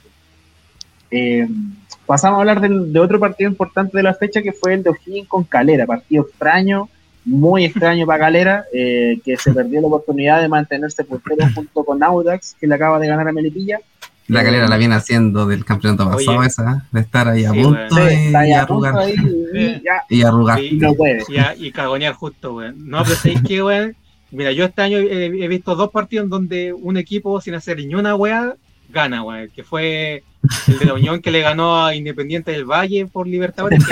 [1.10, 1.48] Eh,
[2.06, 5.26] pasamos a hablar de otro partido importante de la fecha que fue el de O'Higgins
[5.26, 6.88] con Calera, partido extraño,
[7.24, 12.00] muy extraño para Calera, eh, que se perdió la oportunidad de mantenerse puntero junto con
[12.00, 13.80] Audax, que le acaba de ganar a Melipilla.
[14.28, 18.52] La Calera la viene haciendo del campeonato pasado esa, de estar ahí a punto y,
[18.52, 19.08] arrugar.
[20.10, 20.60] y, arrugar.
[20.62, 22.72] Y, cagonear justo, güey.
[22.76, 23.92] No, pero ¿sabéis qué, güey?
[24.30, 27.94] Mira, yo este año he, visto dos partidos en donde un equipo sin hacer ni
[27.94, 28.54] una weá
[28.90, 30.22] gana, güey, que fue
[30.66, 33.82] el de la Unión que le ganó a Independiente del Valle por Libertadores,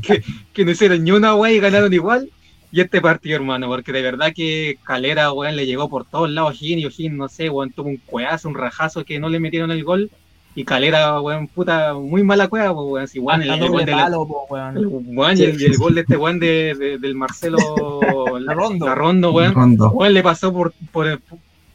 [0.00, 2.30] que, que, no hicieron ni una, güey, y ganaron igual.
[2.74, 6.60] Y este partido, hermano, porque de verdad que Calera, weón, le llegó por todos lados
[6.60, 9.70] a y O'Higgins, no sé, weón, tuvo un cueazo, un rajazo que no le metieron
[9.70, 10.10] el gol.
[10.56, 13.06] Y Calera, weón, puta, muy mala cueva, weón.
[13.06, 17.58] Si, weón, el, gol de y, el, gol de este weón de, del Marcelo
[18.40, 21.20] Larrondo, Rondo, weón, weón, le pasó por, por,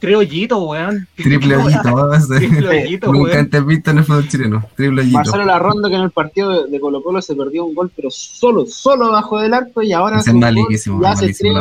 [0.00, 1.06] Triple hoyito, weón.
[1.14, 4.64] Triple hoyito, Triple hoyito, Nunca antes visto en el fútbol chileno.
[4.74, 5.18] Triple hoyito.
[5.18, 8.64] Marcelo Larrondo que en el partido de Colo Colo se perdió un gol, pero solo,
[8.66, 11.60] solo bajo del arco y ahora es malísimo, malísimo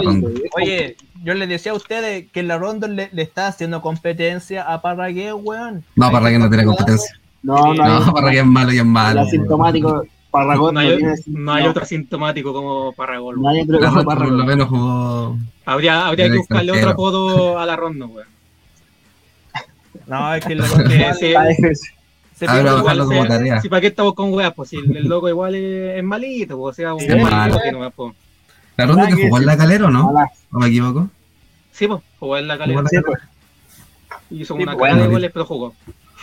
[0.56, 5.34] Oye, yo les decía a ustedes que Larrondo le, le está haciendo competencia a Parragué,
[5.34, 5.84] weón.
[5.96, 7.20] No, Parragué no tiene competencia.
[7.44, 9.22] No, no, no Parragué es malo y es malo.
[9.22, 10.06] asintomático.
[10.32, 13.42] Parragón no, hay, no hay otro asintomático como Parragón.
[13.42, 14.30] No hay otro como Parragón.
[14.30, 15.38] Por lo menos jugó.
[15.66, 18.28] Habría, habría que buscarle otro apodo a la ronda, weón.
[20.06, 21.36] No, es que el loco que se,
[22.36, 23.62] se Ahora bajarlo como tarea.
[23.62, 26.76] Si para qué estamos con weas, pues si el, loco igual es, malito, pues, o
[26.76, 27.60] sea, un sí, malo.
[27.64, 28.14] Que no, pues.
[28.78, 30.14] ¿La ronda que jugó en la calera o no?
[30.52, 31.10] ¿O me equivoco?
[31.72, 32.84] Sí, pues, jugó en la calera.
[34.32, 35.76] Hizo una pues, cara de goles, pero jugó.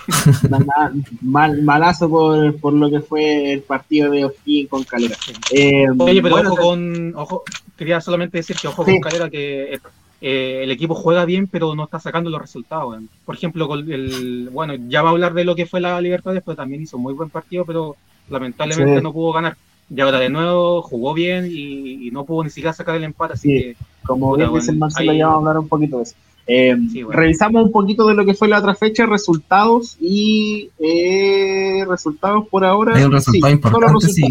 [1.23, 5.17] mal, malazo por, por, lo que fue el partido de O'Higgins con Calera.
[5.51, 7.15] Eh, Oye, pero ojo con.
[7.17, 7.45] Ojo,
[7.77, 9.81] quería solamente decir que ojo con Calera, que
[10.21, 12.99] eh, el equipo juega bien, pero no está sacando los resultados.
[13.25, 16.57] Por ejemplo, el, bueno, ya va a hablar de lo que fue la Libertad pero
[16.57, 17.97] también hizo muy buen partido, pero
[18.29, 19.57] lamentablemente no pudo ganar.
[19.89, 23.35] Y ahora de nuevo jugó bien y, no pudo ni siquiera sacar el empate.
[23.35, 26.15] Así que, como bien dice Marcelo, ya vamos a hablar un poquito de eso.
[26.49, 26.77] Eh,
[27.11, 32.65] revisamos un poquito de lo que fue la otra fecha, resultados y eh, resultados por
[32.65, 32.97] ahora.
[32.97, 34.23] Hay un resultado importante, sí,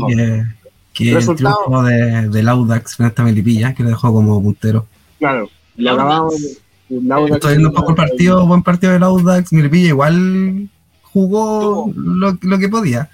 [0.93, 4.87] que, el triunfo de, del Audax frente a Melipilla, que le dejó como puntero.
[5.19, 10.69] Claro, Estoy viendo un poco el partido, buen partido del Audax, Melipilla igual
[11.01, 13.09] jugó lo, lo, que podía.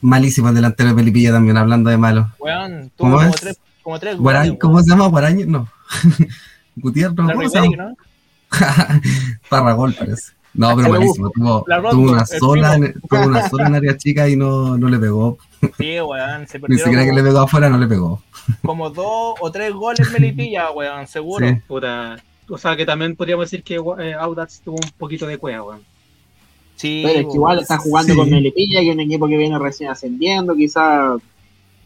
[0.00, 2.32] Malísimo el delantero de Melipilla también, hablando de malo.
[2.96, 3.36] ¿Cómo, es?
[3.36, 4.16] Tres, como tres
[4.60, 5.06] ¿Cómo se llama?
[5.06, 5.68] Guaraño, no.
[6.74, 7.96] Gutiérrez, ¿no?
[9.48, 10.32] Parragol parece.
[10.52, 11.30] No, pero buenísimo.
[11.30, 12.76] Tuvo, tuvo, una sola,
[13.08, 15.38] tuvo una sola en área chica y no, no le pegó.
[15.78, 16.46] Sí, weón.
[16.48, 18.22] Se Ni siquiera que le pegó afuera, no le pegó.
[18.64, 21.46] Como dos o tres goles Melipilla, weón, seguro.
[21.68, 22.16] Puta.
[22.48, 25.80] O sea, que también podríamos decir que eh, Audax tuvo un poquito de cueva, weón.
[26.74, 29.58] Sí, pero es que igual está jugando con Melipilla, que es un equipo que viene
[29.58, 31.20] recién ascendiendo, quizás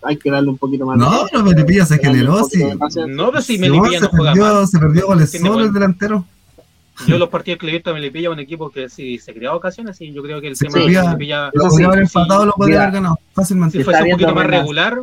[0.02, 0.96] hay que darle un poquito más.
[0.96, 2.62] No, pero Melipilla se generó, sí.
[3.08, 6.24] No, pero si Melipilla no juega perdió, Se perdió el solo el delantero.
[7.06, 9.56] Yo los partidos que le he visto a Melipilla, un equipo que sí se creaba
[9.56, 11.50] ocasiones, y yo creo que el tema de Melipilla...
[11.52, 13.78] Lo podría haber empatado, lo podría haber ganado, fácilmente.
[13.78, 14.98] Si fuese un poquito más regular,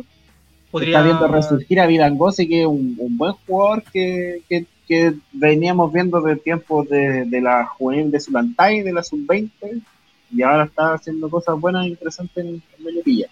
[0.70, 0.98] podría...
[0.98, 5.92] Está viendo resurgir a Vidangose, que es un, un, buen jugador que, que, que, veníamos
[5.92, 9.82] viendo de tiempos de, de la juvenil de Zulantay, de la sub-20,
[10.34, 13.26] y ahora está haciendo cosas buenas e interesantes en, en Melipilla.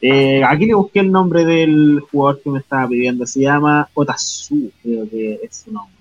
[0.00, 3.26] Eh, aquí le busqué el nombre del jugador que me estaba pidiendo.
[3.26, 5.95] Se llama Otazu, creo que es su nombre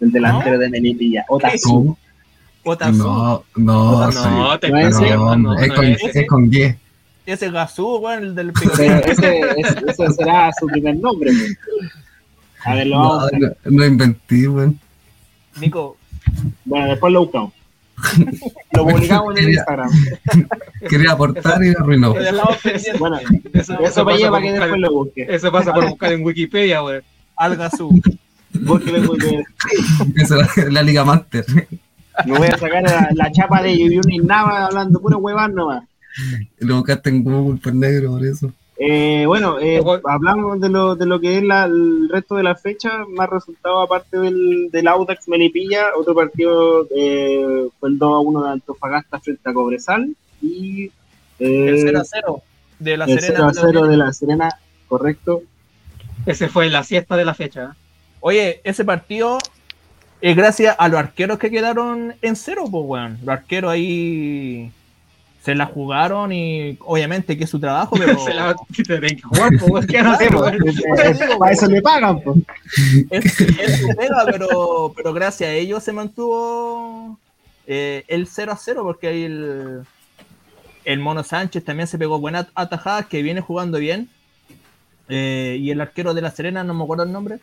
[0.00, 1.96] el delantero de Melipilla, Otazu.
[2.64, 2.96] Otazu.
[2.96, 6.76] No, no, no, te no, es, no, es, con, es con G.
[7.26, 11.30] Ese Gazú, bueno, el del Pero ese, ese, será su primer nombre.
[11.32, 11.56] Pues.
[12.66, 14.78] A ver, lo vamos no, a no, inventé, weón.
[15.58, 15.96] Nico.
[16.64, 17.52] Bueno, después lo buscamos.
[18.72, 19.90] lo publicamos en el Instagram.
[20.88, 22.14] Quería aportar y lo arruinó.
[22.98, 23.20] Bueno,
[23.54, 25.26] eso, eso para para que después lo busque.
[25.28, 26.82] Eso pasa por buscar en Wikipedia,
[28.54, 28.82] weón.
[28.88, 29.16] Algazú.
[30.16, 31.44] Esa es la Liga Master.
[32.26, 35.84] Me voy a sacar la, la chapa de Yuyuni Nava hablando puro hueván nomás.
[36.58, 38.52] Lo buscaste en Google por negro, por eso.
[38.76, 42.56] Eh, bueno, eh, hablamos de lo, de lo que es la, el resto de la
[42.56, 48.18] fecha, más resultado aparte del, del Audax Melipilla, otro partido eh, fue el 2 a
[48.18, 50.90] 1 de Antofagasta frente a Cobresal y
[51.38, 52.42] eh, el 0 a 0
[52.80, 53.50] de la el Serena.
[53.52, 54.48] 0 a 0 de la Serena,
[54.88, 55.42] correcto.
[56.26, 57.76] Ese fue la siesta de la fecha.
[58.26, 59.36] Oye, ese partido
[60.22, 63.18] es gracias a los arqueros que quedaron en cero, pues, weón.
[63.20, 64.72] Los arqueros ahí
[65.42, 68.18] se la jugaron y obviamente que es su trabajo, pero.
[68.24, 70.50] se la tienen que jugar, pues, ¿qué hacemos?
[71.38, 72.38] Para eso le pagan, pues.
[73.10, 77.18] Es, su pega, pero, pero gracias a ellos se mantuvo
[77.66, 79.82] eh, el 0 a 0, porque ahí el,
[80.86, 84.08] el Mono Sánchez también se pegó buenas atajadas, que viene jugando bien.
[85.10, 87.40] Eh, y el arquero de la Serena, no me acuerdo el nombre.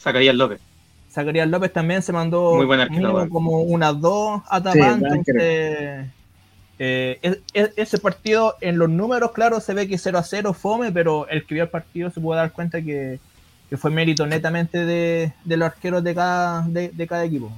[0.00, 0.60] Zacarías López.
[1.10, 5.12] Zacarías López también se mandó Muy buen como unas dos atacantes.
[5.12, 6.06] entonces,
[6.82, 11.28] eh, ese partido en los números, claro, se ve que 0 a 0 fome, pero
[11.28, 13.18] el que vio el partido se puede dar cuenta que,
[13.68, 17.52] que fue mérito netamente de, de, los arqueros de cada, de, de, cada equipo.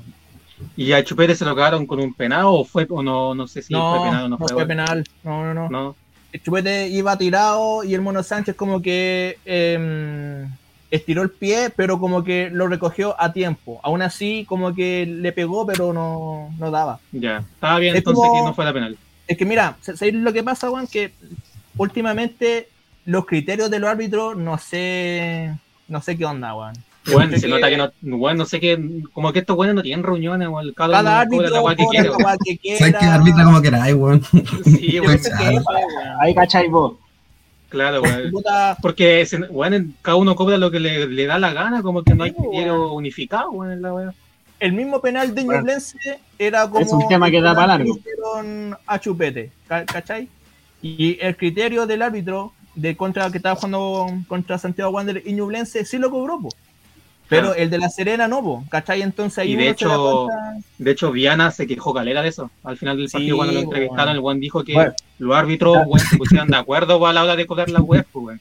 [0.76, 3.62] ¿Y a Chupete se lo cagaron con un penal o fue o no, no sé
[3.62, 5.05] si no, fue penal o no, no fue, penal?
[5.22, 5.97] No, no, no, no.
[6.32, 10.49] El Chupete iba tirado y el Mono Sánchez como que eh,
[10.93, 13.80] estiró el pie, pero como que lo recogió a tiempo.
[13.82, 17.01] Aún así, como que le pegó, pero no, no daba.
[17.12, 18.97] Ya, estaba bien, entonces que no fue la penal.
[19.26, 20.86] Es que mira, ¿sabes lo que pasa, Juan?
[20.86, 21.12] Que
[21.78, 22.68] últimamente
[23.07, 25.57] los criterios de los árbitros, no sé,
[25.88, 26.74] no sé qué onda, Juan.
[27.11, 28.78] Bueno, se nota que no, bueno, no sé qué,
[29.14, 30.72] como que estos buenos no tienen reuniones, weón.
[30.74, 32.11] Cada, cada árbitro la que quiere,
[32.45, 32.78] que quiera.
[32.78, 34.22] ¿Sabes qué arbitra como queráis, weón?
[34.64, 35.18] Sí, weón.
[36.20, 37.01] Ahí cacháis vos.
[37.73, 38.03] Claro,
[38.83, 42.25] Porque, bueno, cada uno cobra lo que le, le, da la gana, como que no
[42.25, 44.14] hay criterio unificado, bueno, la.
[44.61, 46.85] El mismo penal de Ñublense era como.
[46.85, 47.99] Es un tema que da para largo.
[48.87, 50.29] a Chupete, ¿cachai?
[50.83, 55.87] Y el criterio del árbitro de contra que estaba jugando contra Santiago Wander y Ñublense
[55.87, 56.51] sí lo cobró, po.
[57.33, 59.03] Pero el de la Serena no, ¿cachai?
[59.03, 59.53] Entonces ahí.
[59.53, 60.28] Y de hecho,
[60.78, 62.51] de hecho, Viana se quejó calera de eso.
[62.62, 65.78] Al final del partido, cuando lo entrevistaron, el Juan dijo que los árbitros,
[66.11, 68.39] se pusieron de acuerdo a la hora de cobrar la web, pues,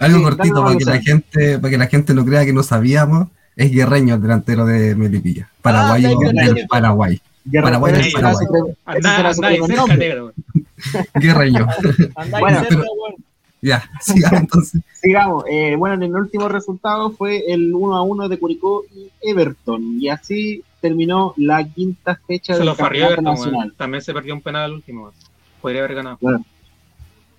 [0.00, 3.28] algo cortito para que la gente, para que la gente no crea que no sabíamos,
[3.56, 5.48] es Guerreño el delantero de Melipilla.
[5.60, 7.20] Paraguayo ah, Paraguay.
[7.52, 8.46] Paraguay es Paraguay.
[11.14, 11.66] Guerreño.
[12.38, 12.62] Bueno,
[13.60, 14.82] ya, sigamos entonces.
[14.94, 15.44] Sigamos.
[15.50, 20.00] Eh, bueno, en el último resultado fue el 1 a 1 de Curicó y Everton.
[20.00, 23.72] Y así terminó la quinta fecha del Campeonato Nacional.
[23.76, 25.12] También se perdió un penal al último.
[25.60, 26.18] Podría haber ganado.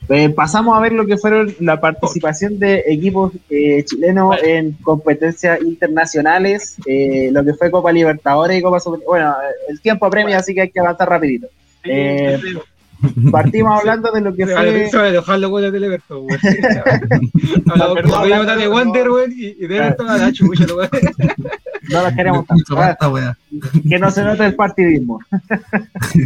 [0.08, 5.62] Eh, pasamos a ver lo que fueron la participación de equipos eh, chilenos en competencias
[5.62, 9.02] internacionales, eh, lo que fue Copa Libertadores y Copa Super...
[9.06, 9.36] Bueno,
[9.68, 11.48] el tiempo apremia, así que hay que avanzar rapidito.
[11.84, 11.92] Sí,
[13.32, 14.90] Partimos hablando de lo que fue.
[14.90, 16.40] Se va a dejar los goles del Everton, güey.
[18.16, 20.90] Hablamos de Wonder, güey, y de Everton a la chucha, güey.
[21.90, 22.76] No los queremos tanto.
[23.88, 25.20] Que no se note el partidismo.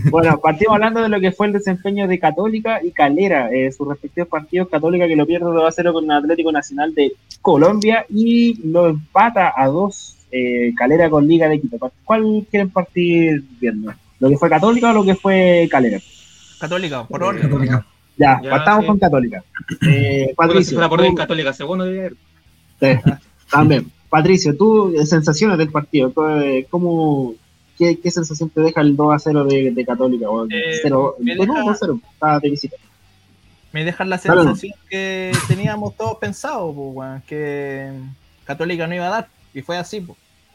[0.10, 3.88] bueno, partimos hablando de lo que fue el desempeño de Católica y Calera, eh, sus
[3.88, 4.70] respectivos partidos.
[4.70, 8.90] Católica que lo pierde 2 a 0 con el Atlético Nacional de Colombia y lo
[8.90, 11.92] empata a 2 eh, Calera con Liga de Quito.
[12.04, 13.94] ¿Cuál quieren partir viendo?
[14.20, 16.00] ¿Lo que fue Católica o lo que fue Calera?
[16.64, 17.42] Católica, por orden.
[17.42, 17.86] Católica.
[18.16, 19.44] Ya, partamos con Católica.
[19.86, 20.80] Eh, Patricio.
[20.80, 22.14] La por orden Católica, segundo de
[22.80, 23.12] sí,
[23.52, 23.92] También.
[24.08, 26.14] Patricio, tú, sensaciones del partido,
[26.70, 27.34] ¿cómo,
[27.78, 30.28] ¿qué, sensación te deja el 2 a 0 de, Católica?
[30.52, 32.00] eh, 0, me deja, 2 0,
[32.42, 32.78] de visita.
[33.74, 36.74] Me deja la sensación que teníamos todos pensado,
[37.28, 37.92] que
[38.46, 40.06] Católica no iba a dar, y fue así,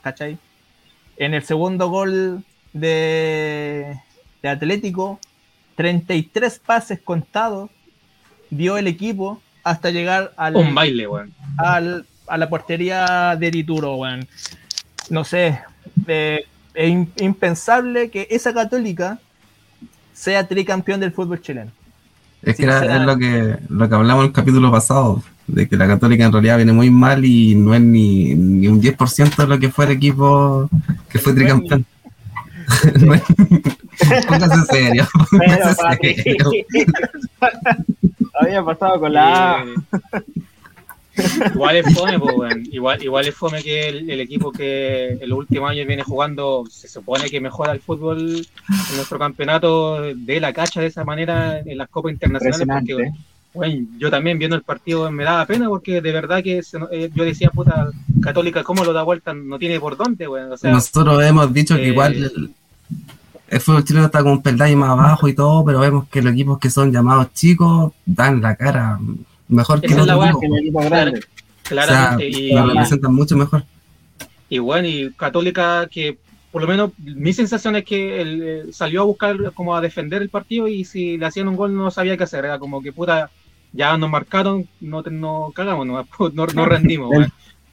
[0.00, 0.38] ¿cachai?
[1.18, 4.00] En el segundo gol de,
[4.40, 5.18] de Atlético,
[5.78, 7.70] 33 pases contados
[8.50, 10.56] dio el equipo hasta llegar al.
[10.56, 11.06] Un baile,
[11.56, 14.26] Al, a la portería de Dituro, weón.
[15.08, 15.60] No sé.
[16.08, 19.20] Eh, es impensable que esa católica
[20.12, 21.70] sea tricampeón del fútbol chileno.
[22.42, 25.86] Es que es lo que, lo que hablamos en el capítulo pasado, de que la
[25.86, 29.58] Católica en realidad viene muy mal y no es ni, ni un 10% de lo
[29.60, 30.68] que fue el equipo
[31.08, 31.86] que fue tricampeón.
[34.28, 35.08] Póngase serio.
[38.40, 39.64] Había pasado con la
[41.52, 42.18] Igual es fome,
[42.70, 46.88] igual, igual es fome que el, equipo que en los últimos años viene jugando, se
[46.88, 51.78] supone que mejora el fútbol en nuestro campeonato, de la cacha de esa manera en
[51.78, 53.12] las copas internacionales.
[53.52, 56.60] Porque, yo también viendo el partido me daba pena porque de verdad que
[56.92, 57.88] eh, yo decía, puta,
[58.22, 59.34] Católica, ¿cómo lo da vuelta?
[59.34, 60.28] No tiene por dónde,
[60.62, 62.30] Nosotros hemos dicho que igual eh,
[63.48, 66.32] el fútbol chileno está con un peldaño más abajo y todo, pero vemos que los
[66.32, 68.98] equipos que son llamados chicos dan la cara
[69.48, 70.08] mejor que, los
[70.60, 71.26] equipos grandes.
[71.62, 72.28] Claramente.
[72.28, 73.64] y, lo representan mucho mejor.
[74.48, 76.18] Y bueno, y Católica que
[76.50, 80.22] por lo menos mi sensación es que él, eh, salió a buscar como a defender
[80.22, 82.92] el partido y si le hacían un gol no sabía qué hacer, era como que
[82.92, 83.30] puta,
[83.72, 85.86] ya nos marcaron, no, no cagamos,
[86.34, 87.14] no, no, rendimos.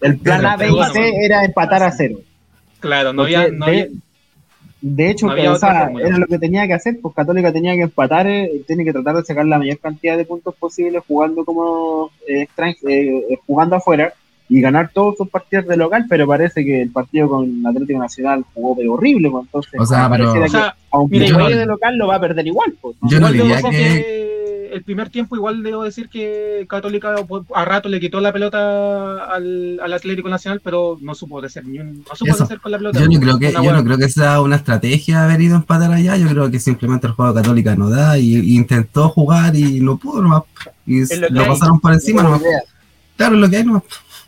[0.01, 2.17] el, plan A, B y C era empatar a cero.
[2.81, 3.91] Claro, no había, no había, de
[4.97, 8.93] hecho, era lo que tenía que hacer, pues Católica tenía que empatar, eh, tiene que
[8.93, 12.47] tratar de sacar la mayor cantidad de puntos posibles jugando como eh,
[12.87, 14.13] eh, jugando afuera
[14.47, 18.45] y ganar todos sus partidos de local, pero parece que el partido con Atlético Nacional
[18.53, 20.33] jugó de horrible, pues, entonces o sea, pero,
[20.91, 22.75] aunque juegue de local lo va a perder igual.
[22.79, 24.34] Pues, yo no diría que
[24.75, 27.15] el primer tiempo igual debo decir que Católica
[27.53, 31.79] a rato le quitó la pelota al, Atlético Nacional, pero no supo de ser ni
[31.79, 32.99] un, no supo hacer con la pelota.
[32.99, 35.93] Yo no creo que, yo no creo que sea una estrategia haber ido a empatar
[35.93, 39.79] allá, yo creo que simplemente el juego de Católica no da y, intentó jugar y
[39.79, 40.43] no pudo nomás,
[40.85, 42.41] y lo, pasaron por encima nomás.
[43.15, 43.83] Claro, lo que hay nomás.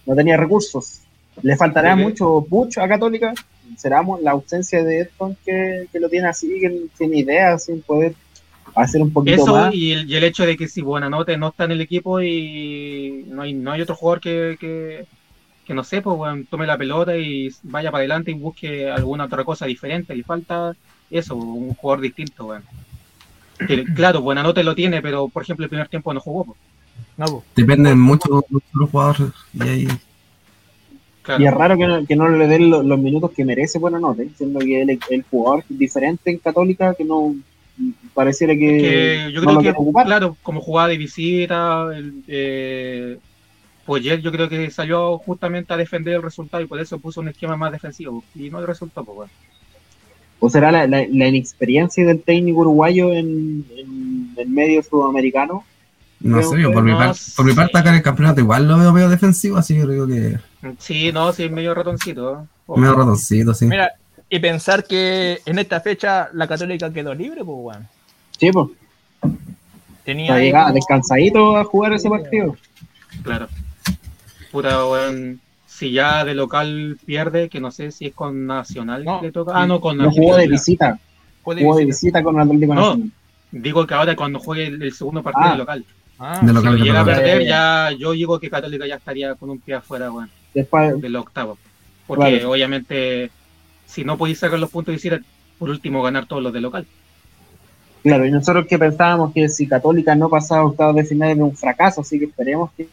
[0.05, 1.01] No tenía recursos.
[1.41, 3.33] Le faltará mucho, mucho a Católica.
[3.75, 7.81] Será la ausencia de Edson que, que lo tiene así, que no tiene ideas, sin
[7.81, 8.15] poder
[8.83, 11.65] hacer un poquito Eso Y, el, y el hecho de que si Buenanote no está
[11.65, 15.05] en el equipo y no hay, no hay otro jugador que,
[15.65, 19.43] que, no sé, pues tome la pelota y vaya para adelante y busque alguna otra
[19.43, 20.15] cosa diferente.
[20.15, 20.75] Le falta
[21.09, 22.65] eso, un jugador distinto, bueno.
[23.95, 26.55] claro, Buenanote lo tiene, pero por ejemplo el primer tiempo no jugó.
[27.17, 29.87] No, Dependen mucho de los jugadores y
[31.39, 34.59] Y es raro que no, que no le den los, minutos que merece Buenanote, siendo
[34.59, 37.35] que el, el jugador diferente en Católica que no,
[38.13, 39.73] pareciera que, yo creo que
[40.05, 41.87] claro como jugada de visita
[42.27, 43.17] eh,
[43.85, 47.29] pues yo creo que salió justamente a defender el resultado y por eso puso un
[47.29, 49.31] esquema más defensivo y no le resultó pues bueno.
[50.39, 53.65] o será la, la, inexperiencia del técnico uruguayo en,
[54.35, 55.63] el medio sudamericano
[56.19, 56.93] no sé, por, mi
[57.35, 60.07] por mi parte acá en el campeonato igual lo veo medio defensivo, así que creo
[60.07, 60.39] que...
[60.79, 62.47] Sí, no, sí, medio ratoncito.
[62.75, 63.67] Medio ratoncito, sí.
[63.67, 63.91] Mira,
[64.29, 67.87] y pensar que en esta fecha la Católica quedó libre, pues, weón.
[68.37, 68.67] Sí, pues.
[70.03, 72.55] Tenía llegado descansadito a jugar ese partido.
[73.23, 73.47] Claro.
[74.51, 75.39] Puta, weón.
[75.65, 79.51] Si ya de local pierde, que no sé si es con Nacional no, que toca.
[79.53, 80.99] Ah, no, con no jugó de visita.
[81.43, 83.11] Jugó de visita con Atlético no, Nacional.
[83.51, 85.57] Digo que ahora cuando juegue el, segundo partido de ah.
[85.57, 85.85] local.
[86.19, 89.51] Ah, de local si llega a perder, ya yo digo que Católica ya estaría con
[89.51, 90.29] un pie afuera, weón.
[90.53, 91.57] Después, del octavo.
[92.07, 93.29] Porque obviamente
[93.87, 95.19] si no podéis sacar los puntos, quisiera
[95.57, 96.85] por último ganar todos los de local.
[98.03, 101.43] Claro, y nosotros que pensábamos que si Católica no pasaba a octavos de final era
[101.43, 102.87] un fracaso, así que esperemos que.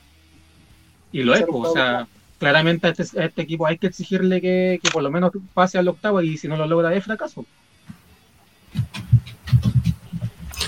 [1.12, 4.80] Y lo es, pues, o sea, claramente a este, este, equipo hay que exigirle que,
[4.92, 7.44] por lo menos pase al octavo y si no lo logra es fracaso.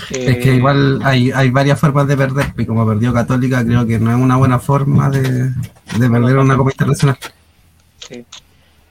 [0.09, 3.99] Es que igual hay, hay varias formas de perder, y como perdió Católica, creo que
[3.99, 7.17] no es una buena forma de, de perder una Copa Internacional.
[8.07, 8.23] Sí.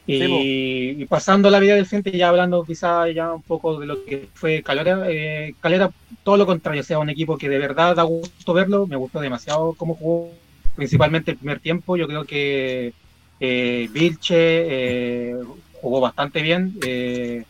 [0.07, 4.29] Y, pasando la vida del frente, ya hablando quizá ya un poco de lo que
[4.35, 5.91] fue Calera, eh, Calera
[6.23, 9.21] todo lo contrario, o sea, un equipo que de verdad da gusto verlo, me gustó
[9.21, 10.31] demasiado cómo jugó,
[10.77, 12.93] principalmente el primer tiempo, yo creo que
[13.41, 15.37] eh, Vilche eh,
[15.81, 17.45] jugó bastante bien, eh,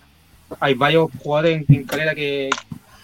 [0.60, 2.50] hay varios jugadores en, Calera que,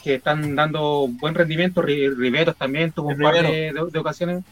[0.04, 4.44] están dando buen rendimiento, Riveros también tuvo un par de, ocasiones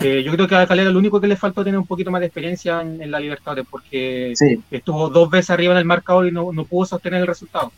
[0.00, 2.20] Eh, yo creo que a Calera lo único que le faltó tener un poquito más
[2.20, 4.34] de experiencia en, la Libertadores, porque
[4.70, 7.72] estuvo dos veces arriba en el marcador y no, pudo sostener el resultado.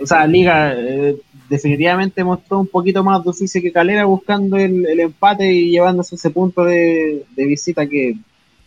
[0.00, 1.16] O sea, Liga eh,
[1.48, 6.30] definitivamente mostró un poquito más de oficio que Calera buscando el, empate y llevándose ese
[6.30, 8.16] punto de visita que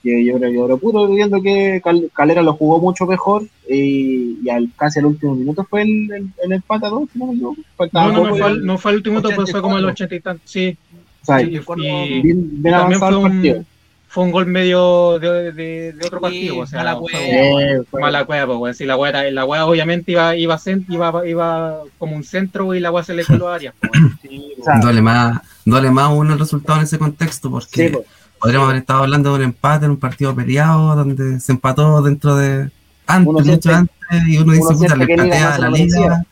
[0.01, 1.81] que yo creo que oro puro, viendo que
[2.13, 6.87] Calera lo jugó mucho mejor y, al, casi al último minuto fue el, el, empate
[6.87, 7.55] a dos, no, no,
[7.91, 10.75] no, fue, no fue el último minuto, fue como el ochenta y tanto, sí.
[11.21, 13.65] O sea, y, bien, también fue un,
[14.07, 18.57] fue un gol medio de, de, de otro partido, o sea, mala cueva, mala cueva,
[18.57, 20.59] pues, si la hueá, la hueá obviamente iba, iba,
[20.89, 23.73] iba, iba como un centro y la hueá se le coló a área.
[23.79, 23.91] Pues,
[24.21, 28.05] sí, o sea, duele más, duele más uno el resultado en ese contexto, porque pues
[28.39, 32.35] podríamos haber estado hablando de un empate en un partido peleado donde se empató dentro
[32.35, 32.69] de
[33.05, 33.97] antes, mucho antes,
[34.27, 36.25] y uno dice, puta, le empatea a la liga.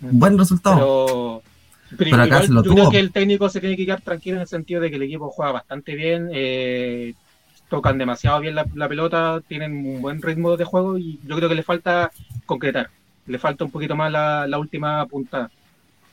[0.00, 0.76] Buen resultado.
[0.76, 1.42] Pero,
[2.14, 4.48] acá se lo yo creo que el técnico se tiene que quedar tranquilo en el
[4.48, 7.14] sentido de que el equipo juega bastante bien, eh,
[7.68, 11.54] tocan demasiado bien la, pelota, tienen un buen ritmo de juego y yo creo que
[11.54, 12.10] le falta
[12.46, 12.90] concretar,
[13.26, 15.50] le falta un poquito más la, la última puntada.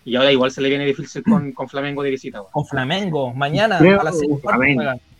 [0.03, 2.41] Y ahora igual se le viene difícil con, con Flamengo de visita.
[2.51, 4.19] Con Flamengo, mañana a las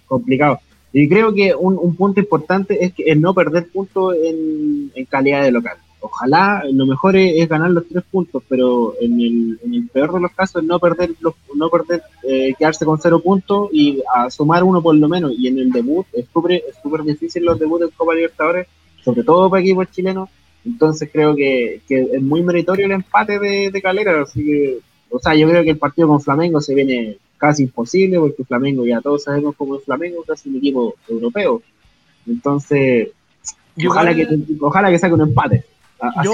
[0.07, 0.59] complicado.
[0.93, 5.05] Y creo que un, un, punto importante es que el no perder puntos en, en,
[5.05, 5.78] calidad de local.
[6.02, 10.20] Ojalá lo mejor es, ganar los tres puntos, pero en el, en el peor de
[10.20, 14.30] los casos es no perder, los, no perder eh, quedarse con cero puntos y a
[14.30, 15.32] sumar uno por lo menos.
[15.38, 18.68] Y en el debut es súper difícil los debuts en Copa Libertadores,
[19.04, 20.30] sobre todo para equipos chilenos
[20.66, 24.80] entonces creo que, es muy meritorio el empate de, Calera, así que,
[25.10, 28.86] o sea, yo creo que el partido con Flamengo se viene casi imposible, porque Flamengo
[28.86, 31.62] ya todos sabemos cómo es Flamengo, casi un equipo europeo.
[32.28, 33.10] Entonces,
[33.88, 34.28] ojalá, que,
[34.60, 35.64] ojalá que saque un empate.
[36.02, 36.30] Así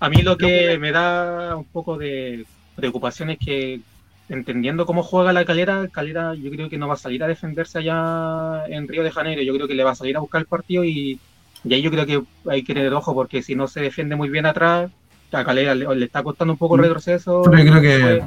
[0.00, 2.44] a mí lo que me da un poco de
[2.76, 3.80] preocupación es que
[4.28, 7.78] entendiendo cómo juega la calera, calera yo creo que no va a salir a defenderse
[7.78, 10.46] allá en Río de Janeiro, yo creo que le va a salir a buscar el
[10.46, 11.18] partido y
[11.64, 14.28] y ahí yo creo que hay que tener ojo porque si no se defiende muy
[14.28, 14.90] bien atrás,
[15.32, 16.84] a Calera le, está costando un poco el mm.
[16.84, 17.42] retroceso.
[17.44, 18.22] Pero yo creo que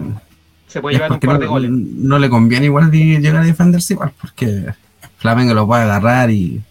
[0.68, 1.72] se puede llevar un par de goles.
[1.72, 4.66] No le conviene igual llegar a defenderse igual porque
[5.18, 6.62] Flamengo lo puede agarrar y,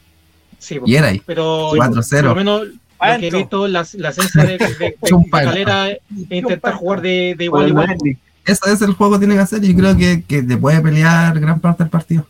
[0.67, 1.23] sí, y era ahí.
[1.25, 2.09] Pero 4-0.
[2.09, 4.97] Por lo menos lo que he visto, la, la esencia de, de,
[5.31, 6.01] Calera es
[6.31, 7.97] intentar jugar de, de igual a igual.
[8.45, 11.39] Eso es el juego que tiene que hacer y creo que, que te puede pelear
[11.41, 12.27] gran parte del partido.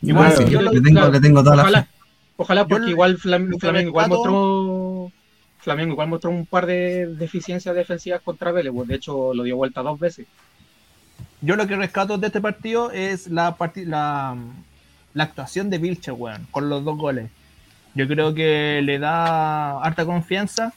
[0.00, 0.08] Sí,
[0.48, 1.88] yo le, tengo, le tengo toda la
[2.36, 5.10] Ojalá porque igual Flamengo igual mostró
[5.58, 9.56] Flamengo igual mostró un par de deficiencias defensivas contra Vélez, pues de hecho lo dio
[9.56, 10.26] vuelta dos veces.
[11.40, 14.36] Yo lo que rescato de este partido es la, la,
[15.18, 17.28] la actuación de Vilche, weón, con los dos goles.
[17.94, 20.72] Yo creo que le da harta confianza,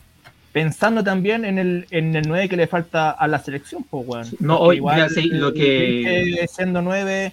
[0.52, 4.28] pensando también en el, en el 9 que le falta a la selección, pues, weón.
[4.40, 6.48] No, hoy, igual, lo que...
[6.52, 7.32] Siendo 9,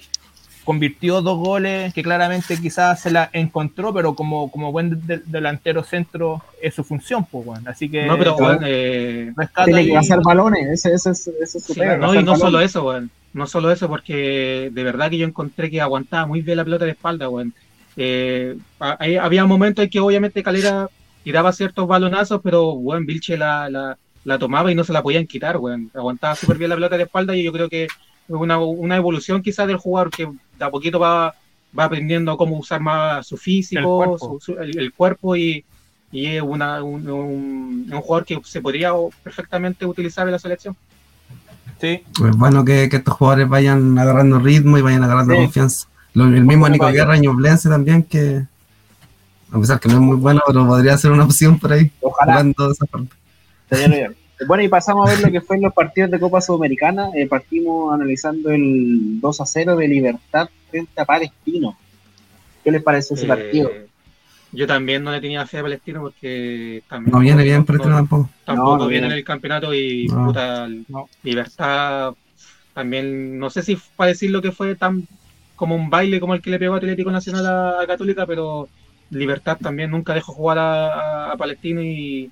[0.64, 6.42] convirtió dos goles que claramente quizás se la encontró, pero como, como buen delantero centro
[6.60, 7.70] es su función, pues, bueno.
[7.70, 8.04] Así que.
[8.04, 8.36] No, pero,
[8.66, 9.32] eh,
[9.64, 13.08] tiene que hacer balones, ese, ese, ese es su No, y no solo eso, bueno.
[13.32, 16.84] No solo eso, porque de verdad que yo encontré que aguantaba muy bien la pelota
[16.84, 17.52] de espalda, bueno.
[17.96, 20.88] Eh, había momentos en que obviamente Calera
[21.24, 25.26] tiraba ciertos balonazos, pero, bueno, Vilche la, la, la tomaba y no se la podían
[25.26, 25.88] quitar, bueno.
[25.94, 27.88] Aguantaba súper bien la pelota de espalda y yo creo que
[28.28, 31.34] una, una evolución quizás del jugador que de a poquito va,
[31.76, 34.16] va aprendiendo cómo usar más su físico,
[34.58, 35.64] el cuerpo, y,
[36.12, 40.76] y, es una, un, un, jugador que se podría perfectamente utilizar en la selección.
[41.80, 42.02] Sí.
[42.18, 45.86] Pues bueno que, estos jugadores vayan agarrando ritmo y vayan agarrando confianza.
[46.14, 48.42] el mismo Nico Guerra Ñublense también, que
[49.50, 51.90] a pesar que no es muy bueno, pero podría ser una opción por ahí.
[52.00, 52.40] Ojalá.
[52.40, 53.14] Esa parte.
[54.46, 57.10] Bueno, y pasamos a ver lo que fue en los partidos de Copa Sudamericana.
[57.14, 61.76] Eh, partimos analizando el 2 a 0 de Libertad frente a Palestino.
[62.62, 63.70] ¿Qué les pareció ese eh, partido?
[64.52, 67.12] Yo también no le tenía fe a Palestino porque también.
[67.12, 68.30] No viene bien Palestino tampoco.
[68.44, 70.68] Tampoco viene en el campeonato y puta,
[71.22, 72.14] Libertad
[72.72, 73.38] también.
[73.38, 75.06] No sé si para decir lo que fue tan
[75.56, 78.68] como un baile como el que le pegó a Atlético Nacional a, Católica, pero
[79.10, 82.30] Libertad también nunca dejó jugar a Palestino y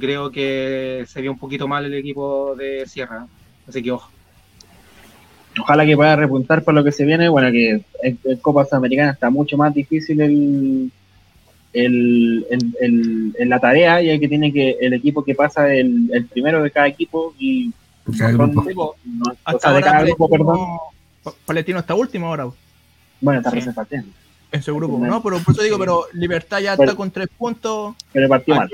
[0.00, 3.26] creo que se vio un poquito mal el equipo de Sierra.
[3.68, 4.10] Así que ojo.
[5.60, 7.28] Ojalá que pueda repuntar por lo que se viene.
[7.28, 10.90] Bueno, que en, Copa Sudamericana está mucho más difícil el,
[11.74, 12.46] el,
[13.38, 16.86] la tarea, ya que tiene que el equipo que pasa el, el primero de cada
[16.86, 17.72] equipo y
[19.44, 20.60] hasta de cada grupo, perdón.
[21.46, 22.48] Palestino está último ahora.
[23.20, 24.10] Bueno, está recién partiendo.
[24.52, 25.22] En su grupo, ¿no?
[25.22, 27.94] Pero por eso digo, pero Libertad ya está con tres puntos.
[28.12, 28.70] Pero partió mal.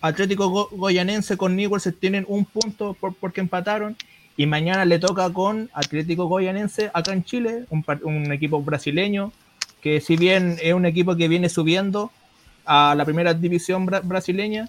[0.00, 3.96] Atlético Goyanense con Newell's tienen un punto por, porque empataron
[4.36, 9.32] Y mañana le toca con Atlético Goyanense acá en Chile, un, equipo brasileño,
[9.80, 12.10] que si bien es un equipo que viene subiendo
[12.64, 14.68] a la primera división brasileña,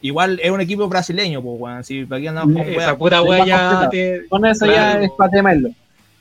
[0.00, 3.90] igual es un equipo brasileño, pues, bueno, si para aquí andamos con Esa pura huella
[4.28, 5.70] Con eso ya es para temerlo.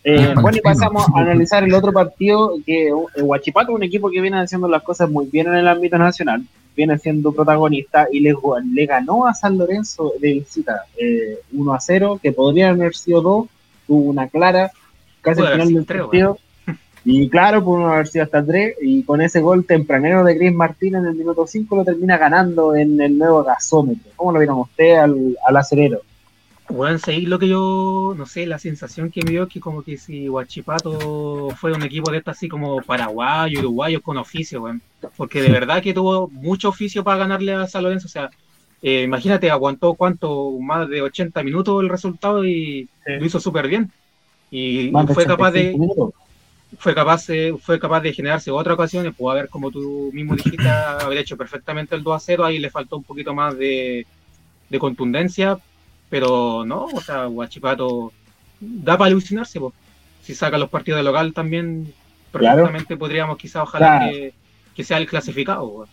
[0.07, 4.22] Eh, bueno, y pasamos a analizar el otro partido, que el Huachipato un equipo que
[4.22, 6.43] viene haciendo las cosas muy bien en el ámbito nacional,
[6.76, 8.36] viene siendo protagonista y le,
[8.74, 10.84] le ganó a San Lorenzo de visita
[11.51, 13.47] 1 eh, a 0, que podría haber sido 2,
[13.88, 14.72] tuvo una clara,
[15.22, 16.38] casi al final del partido.
[17.07, 20.95] Y claro, pudo haber sido hasta 3, y con ese gol tempranero de Cris Martín
[20.95, 24.11] en el minuto 5 lo termina ganando en el nuevo gasómetro.
[24.15, 26.01] ¿Cómo lo vieron usted al, al acerero?
[26.67, 29.83] Bueno, seguir lo que yo, no sé, la sensación que me dio es que como
[29.83, 34.81] que si Huachipato fuera un equipo de esto así como paraguayo, uruguayo con oficio, bueno,
[35.15, 38.31] porque de verdad que tuvo mucho oficio para ganarle a San Lorenzo, o sea,
[38.81, 43.91] eh, imagínate, aguantó cuánto, más de 80 minutos el resultado y lo hizo súper bien.
[44.49, 45.75] Y fue capaz de...
[46.78, 47.28] Fue capaz,
[47.61, 51.95] fue capaz de generarse otra ocasión, pudo haber, como tú mismo dijiste, haber hecho perfectamente
[51.95, 54.05] el 2 a 0, ahí le faltó un poquito más de,
[54.69, 55.57] de contundencia,
[56.09, 58.11] pero no, o sea, Guachipato
[58.59, 59.59] da para alucinarse,
[60.21, 61.93] si saca los partidos de local también,
[62.32, 64.09] perfectamente podríamos quizá ojalá
[64.76, 65.88] que, sea el clasificado.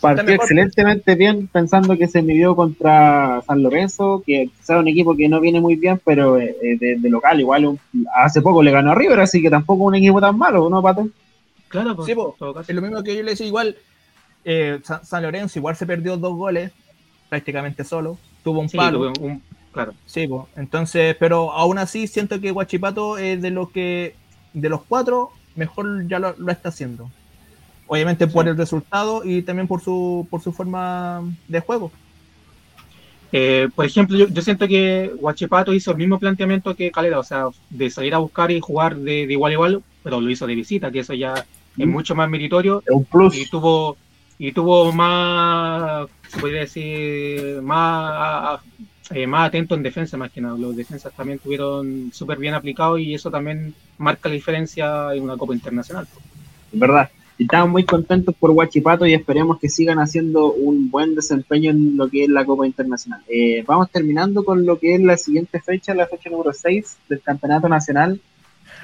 [0.00, 5.28] Partido excelentemente bien, pensando que se midió contra San Lorenzo, que es un equipo que
[5.28, 7.78] no viene muy bien, pero eh, eh, de, local igual
[8.14, 11.08] hace poco le ganó a River, así que tampoco un equipo tan malo, ¿no, Pato?
[11.68, 12.08] Claro, pues,
[12.68, 13.76] es lo mismo que yo le decía, igual
[14.44, 16.72] eh, San, Lorenzo igual se perdió dos goles,
[17.28, 19.12] prácticamente solo, tuvo un palo.
[19.20, 19.94] un, Claro.
[20.06, 20.44] Sí, pues.
[20.56, 24.16] Entonces, pero aún así siento que Guachipato es de lo que,
[24.52, 27.10] de los cuatro, mejor ya lo, está haciendo.
[27.92, 31.90] Obviamente por el resultado y también por su, por su forma de juego.
[33.32, 37.48] Eh, por ejemplo, yo, siento que Guachipato hizo el mismo planteamiento que Calera, o sea,
[37.68, 40.92] de salir a buscar y jugar de, igual a igual, pero lo hizo de visita,
[40.92, 41.34] que eso ya
[41.76, 41.90] es mm.
[41.90, 42.80] mucho más meritorio.
[42.88, 43.36] Un plus.
[43.36, 43.96] Y tuvo,
[44.38, 48.60] y tuvo más, se podría decir, más
[49.10, 50.56] eh, más atento en defensa más que nada.
[50.56, 55.36] Los defensas también tuvieron súper bien aplicados y eso también marca la diferencia en una
[55.36, 56.06] Copa Internacional.
[56.70, 57.10] verdad.
[57.40, 62.08] Estamos muy contentos por Huachipato y esperemos que sigan haciendo un buen desempeño en lo
[62.08, 63.22] que es la Copa Internacional.
[63.28, 67.22] Eh, vamos terminando con lo que es la siguiente fecha, la fecha número 6 del
[67.22, 68.20] Campeonato Nacional.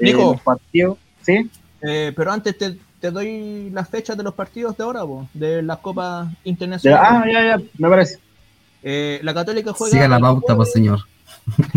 [0.01, 1.51] Eh, Nico, partido, ¿sí?
[1.81, 5.03] pero antes te, doy las fechas de los partidos de ahora,
[5.35, 7.09] de las Copas Internacionales.
[7.09, 8.19] ah, ya, ya, me parece.
[8.83, 9.93] Eh, la Católica juega.
[9.93, 11.01] Siga la pauta, pues, señor.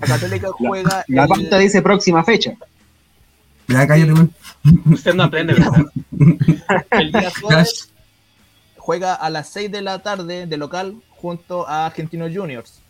[0.00, 1.04] la Católica juega.
[1.08, 2.54] La, pauta dice próxima fecha.
[3.70, 4.12] Ya cállate,
[4.90, 5.84] Usted no aprende, ¿verdad?
[6.90, 7.92] El día jueves
[8.76, 12.80] juega a las 6 de la tarde de local junto a Argentinos Juniors.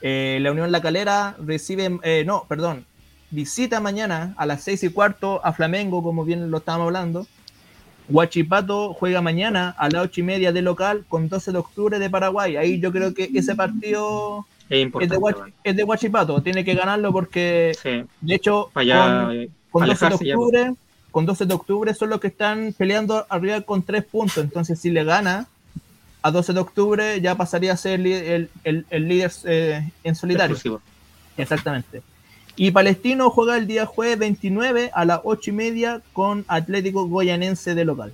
[0.00, 2.86] Eh, la Unión La Calera recibe, eh, no, perdón,
[3.30, 7.26] visita mañana a las 6 y cuarto a Flamengo, como bien lo estábamos hablando.
[8.08, 12.10] Huachipato juega mañana a las ocho y media de local con 12 de octubre de
[12.10, 12.56] Paraguay.
[12.56, 14.90] Ahí yo creo que ese partido es,
[15.76, 16.42] de, Huachipato.
[16.42, 17.72] Tiene que ganarlo porque,
[18.20, 20.74] de hecho, con, 12 de octubre,
[21.10, 24.42] con 12 de octubre son los que están peleando arriba con tres puntos.
[24.42, 25.46] Entonces, si le gana
[26.22, 28.48] a 12 de octubre, ya pasaría a ser el,
[28.90, 30.56] líder eh, en solitario.
[31.36, 32.02] Exactamente.
[32.56, 37.74] Y Palestino juega el día jueves 29 a las 8 y media con Atlético Goyanense
[37.74, 38.12] de local.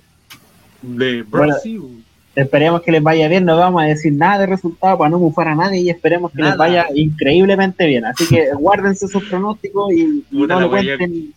[0.81, 2.05] De Brasil.
[2.35, 5.49] esperemos que les vaya bien, no vamos a decir nada de resultado para no bufar
[5.49, 8.05] a nadie y esperemos que les vaya increíblemente bien.
[8.05, 11.33] Así que guárdense sus pronósticos y, no lo cuenten.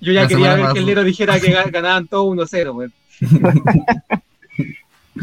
[0.00, 2.92] Yo ya quería ver que el Lero dijera que ganaban todos 1-0.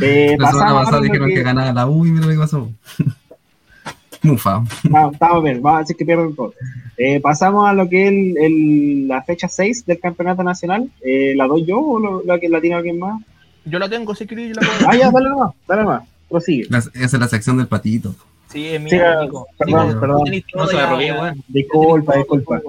[0.02, 1.36] eh, la semana pasada dijeron que...
[1.36, 2.70] que ganaba la U y mira lo que pasó.
[4.24, 4.64] Mufa.
[5.12, 6.54] estamos bien, vamos a decir que pierden todo.
[6.96, 10.92] Eh, pasamos a lo que es el, la fecha 6 del campeonato nacional.
[11.04, 13.20] Eh, ¿La doy yo o la, la tiene alguien más?
[13.66, 14.56] Yo la tengo, si queréis.
[14.56, 14.90] La puedo...
[14.90, 16.04] ah, ya, dale más, dale más.
[16.30, 16.68] Prosigue.
[16.70, 18.16] esa es la sección del patito.
[18.50, 20.24] Sí, es mía, sí, Perdón, perdón.
[20.56, 22.62] No se la Disculpa, disculpa.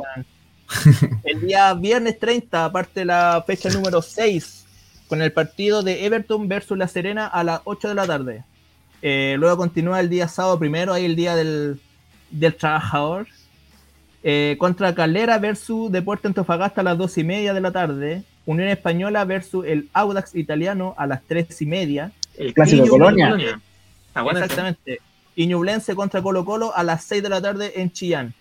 [1.24, 4.64] El día viernes 30, aparte de la fecha número 6,
[5.08, 8.44] con el partido de Everton versus La Serena a las 8 de la tarde.
[9.02, 11.80] Eh, luego continúa el día sábado primero, ahí el día del,
[12.58, 13.26] trabajador.
[14.24, 18.22] Eh, contra Calera versus Deporte Antofagasta a las dos y media de la tarde.
[18.46, 22.12] Unión Española versus el Audax Italiano a las tres y media.
[22.36, 23.60] El clásico Colonia.
[24.14, 25.00] Ah, Exactamente.
[25.34, 28.34] Y Ñublense contra Colo Colo a las 6 de la tarde en Chillán.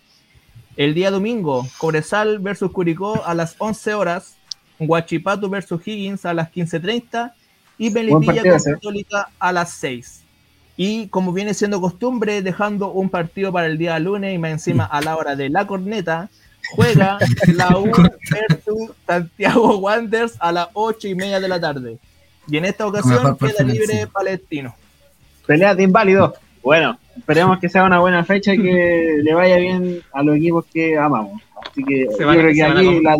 [0.77, 4.37] El día domingo, Cobresal versus Curicó a las 11 horas.
[4.79, 7.33] Guachipato versus Higgins a las 15.30
[7.77, 10.23] y Melipilla contra Católica a las 6.
[10.77, 14.85] Y como viene siendo costumbre, dejando un partido para el día lunes y más encima
[14.85, 16.29] a la hora de la corneta,
[16.75, 17.19] juega
[17.53, 17.91] la U
[18.31, 21.99] versus Santiago Wanderers a las ocho y media de la tarde.
[22.47, 24.73] Y en esta ocasión queda libre Palestino.
[25.45, 26.33] Pelea de inválido.
[26.63, 30.65] Bueno, esperemos que sea una buena fecha y que le vaya bien a los equipos
[30.71, 31.41] que amamos.
[31.69, 33.17] Así que se van, que aquí la,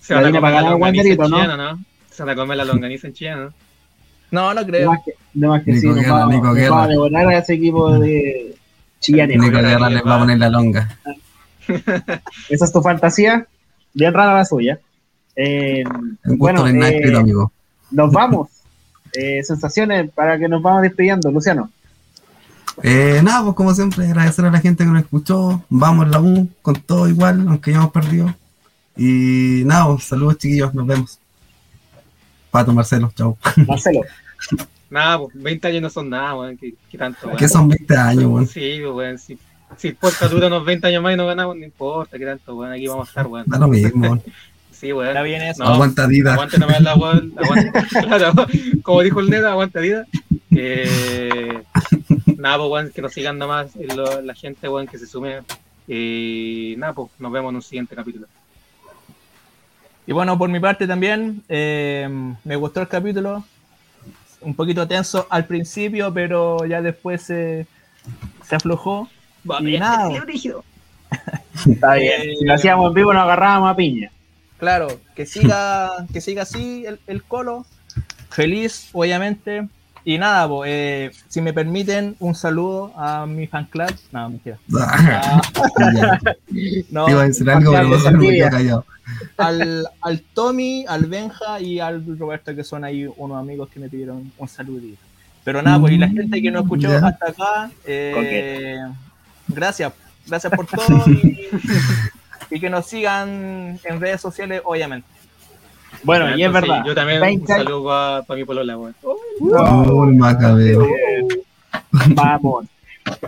[0.00, 1.56] se van a comer la Wanderito, ¿no?
[1.56, 1.84] ¿no?
[2.10, 3.52] Se van a comer la longaniza en China, ¿no?
[4.32, 4.90] No, no creo.
[5.34, 6.82] No más que, sí, Nico Guerra, Nico Guerra.
[6.84, 8.56] a devorar a ese equipo de
[8.98, 9.38] chillanes.
[9.38, 10.98] Nico Guerra les va a poner la longa.
[12.48, 13.46] Esa es tu fantasía.
[13.92, 14.80] Bien rara la suya.
[15.36, 15.84] Eh,
[16.24, 17.52] bueno, eh, amigo.
[17.90, 18.48] nos vamos.
[19.14, 21.70] Eh, sensaciones para que nos vamos despidiendo, Luciano.
[22.82, 25.64] Eh, nada, pues como siempre, agradecer a la gente que nos escuchó.
[25.68, 28.34] Vamos la U con todo igual, aunque ya hemos perdido.
[28.96, 31.18] Y nada, pues, saludos chiquillos, nos vemos.
[32.50, 33.36] Pato, Marcelo, chao.
[33.66, 34.00] Marcelo.
[34.90, 36.58] nada, pues 20 años no son nada, weón.
[36.58, 38.46] ¿Qué, tanto, ¿Qué son 20 años, weón?
[38.46, 39.18] Sí, pues, weón.
[39.18, 39.38] Si,
[39.76, 42.72] si Porta dura unos 20 años más y no ganamos, no importa, ¿qué tanto, weón?
[42.72, 43.44] Aquí vamos a estar, weón.
[43.46, 44.22] Da lo mismo, weón.
[44.70, 45.10] Sí, weón.
[45.10, 45.62] Está bien eso.
[45.62, 46.32] No, aguanta vida.
[46.32, 47.32] Aguanta nomás la weón.
[47.36, 48.46] Aguanta, claro,
[48.82, 50.06] como dijo el Neda, aguanta vida.
[50.50, 51.62] Eh,
[52.26, 55.40] nada, pues, weón, que nos sigan nomás la gente, weón, que se sume.
[55.86, 58.26] Y nada, pues, nos vemos en un siguiente capítulo.
[60.06, 62.08] Y bueno, por mi parte también, eh,
[62.44, 63.44] me gustó el capítulo.
[64.40, 67.66] Un poquito tenso al principio, pero ya después se,
[68.44, 69.08] se aflojó.
[69.60, 70.08] y nada.
[71.66, 72.36] Está bien.
[72.38, 74.10] Si lo hacíamos en vivo, nos agarrábamos a piña.
[74.58, 77.66] Claro, que siga, que siga así el, el colo.
[78.30, 79.68] Feliz, obviamente.
[80.04, 83.94] Y nada, eh, si me permiten, un saludo a mi fan club.
[84.10, 84.58] No, mentira.
[84.78, 85.40] Ah,
[86.90, 88.84] no, Iba a decir algo, pero me callado.
[89.36, 93.88] Al, al Tommy, al Benja y al Roberto, que son ahí unos amigos que me
[93.88, 95.00] pidieron un saludito.
[95.44, 98.78] Pero nada, pues y la mm, gente que nos escuchó hasta acá, eh,
[99.48, 99.92] gracias,
[100.26, 101.48] gracias por todo y,
[102.50, 105.06] y que nos sigan en redes sociales, obviamente.
[106.02, 106.82] Bueno, y es verdad.
[106.84, 108.94] yo también un saludo a, para mi polola, weón.
[111.90, 112.66] Vamos.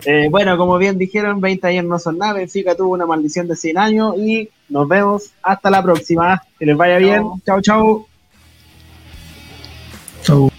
[0.04, 2.34] Eh, bueno, como bien dijeron, 20 años no son nada.
[2.34, 6.42] Benfica tuvo una maldición de 100 años y nos vemos hasta la próxima.
[6.58, 7.24] Que les vaya bien.
[7.44, 8.06] Chao, chao.
[10.22, 10.53] Chao.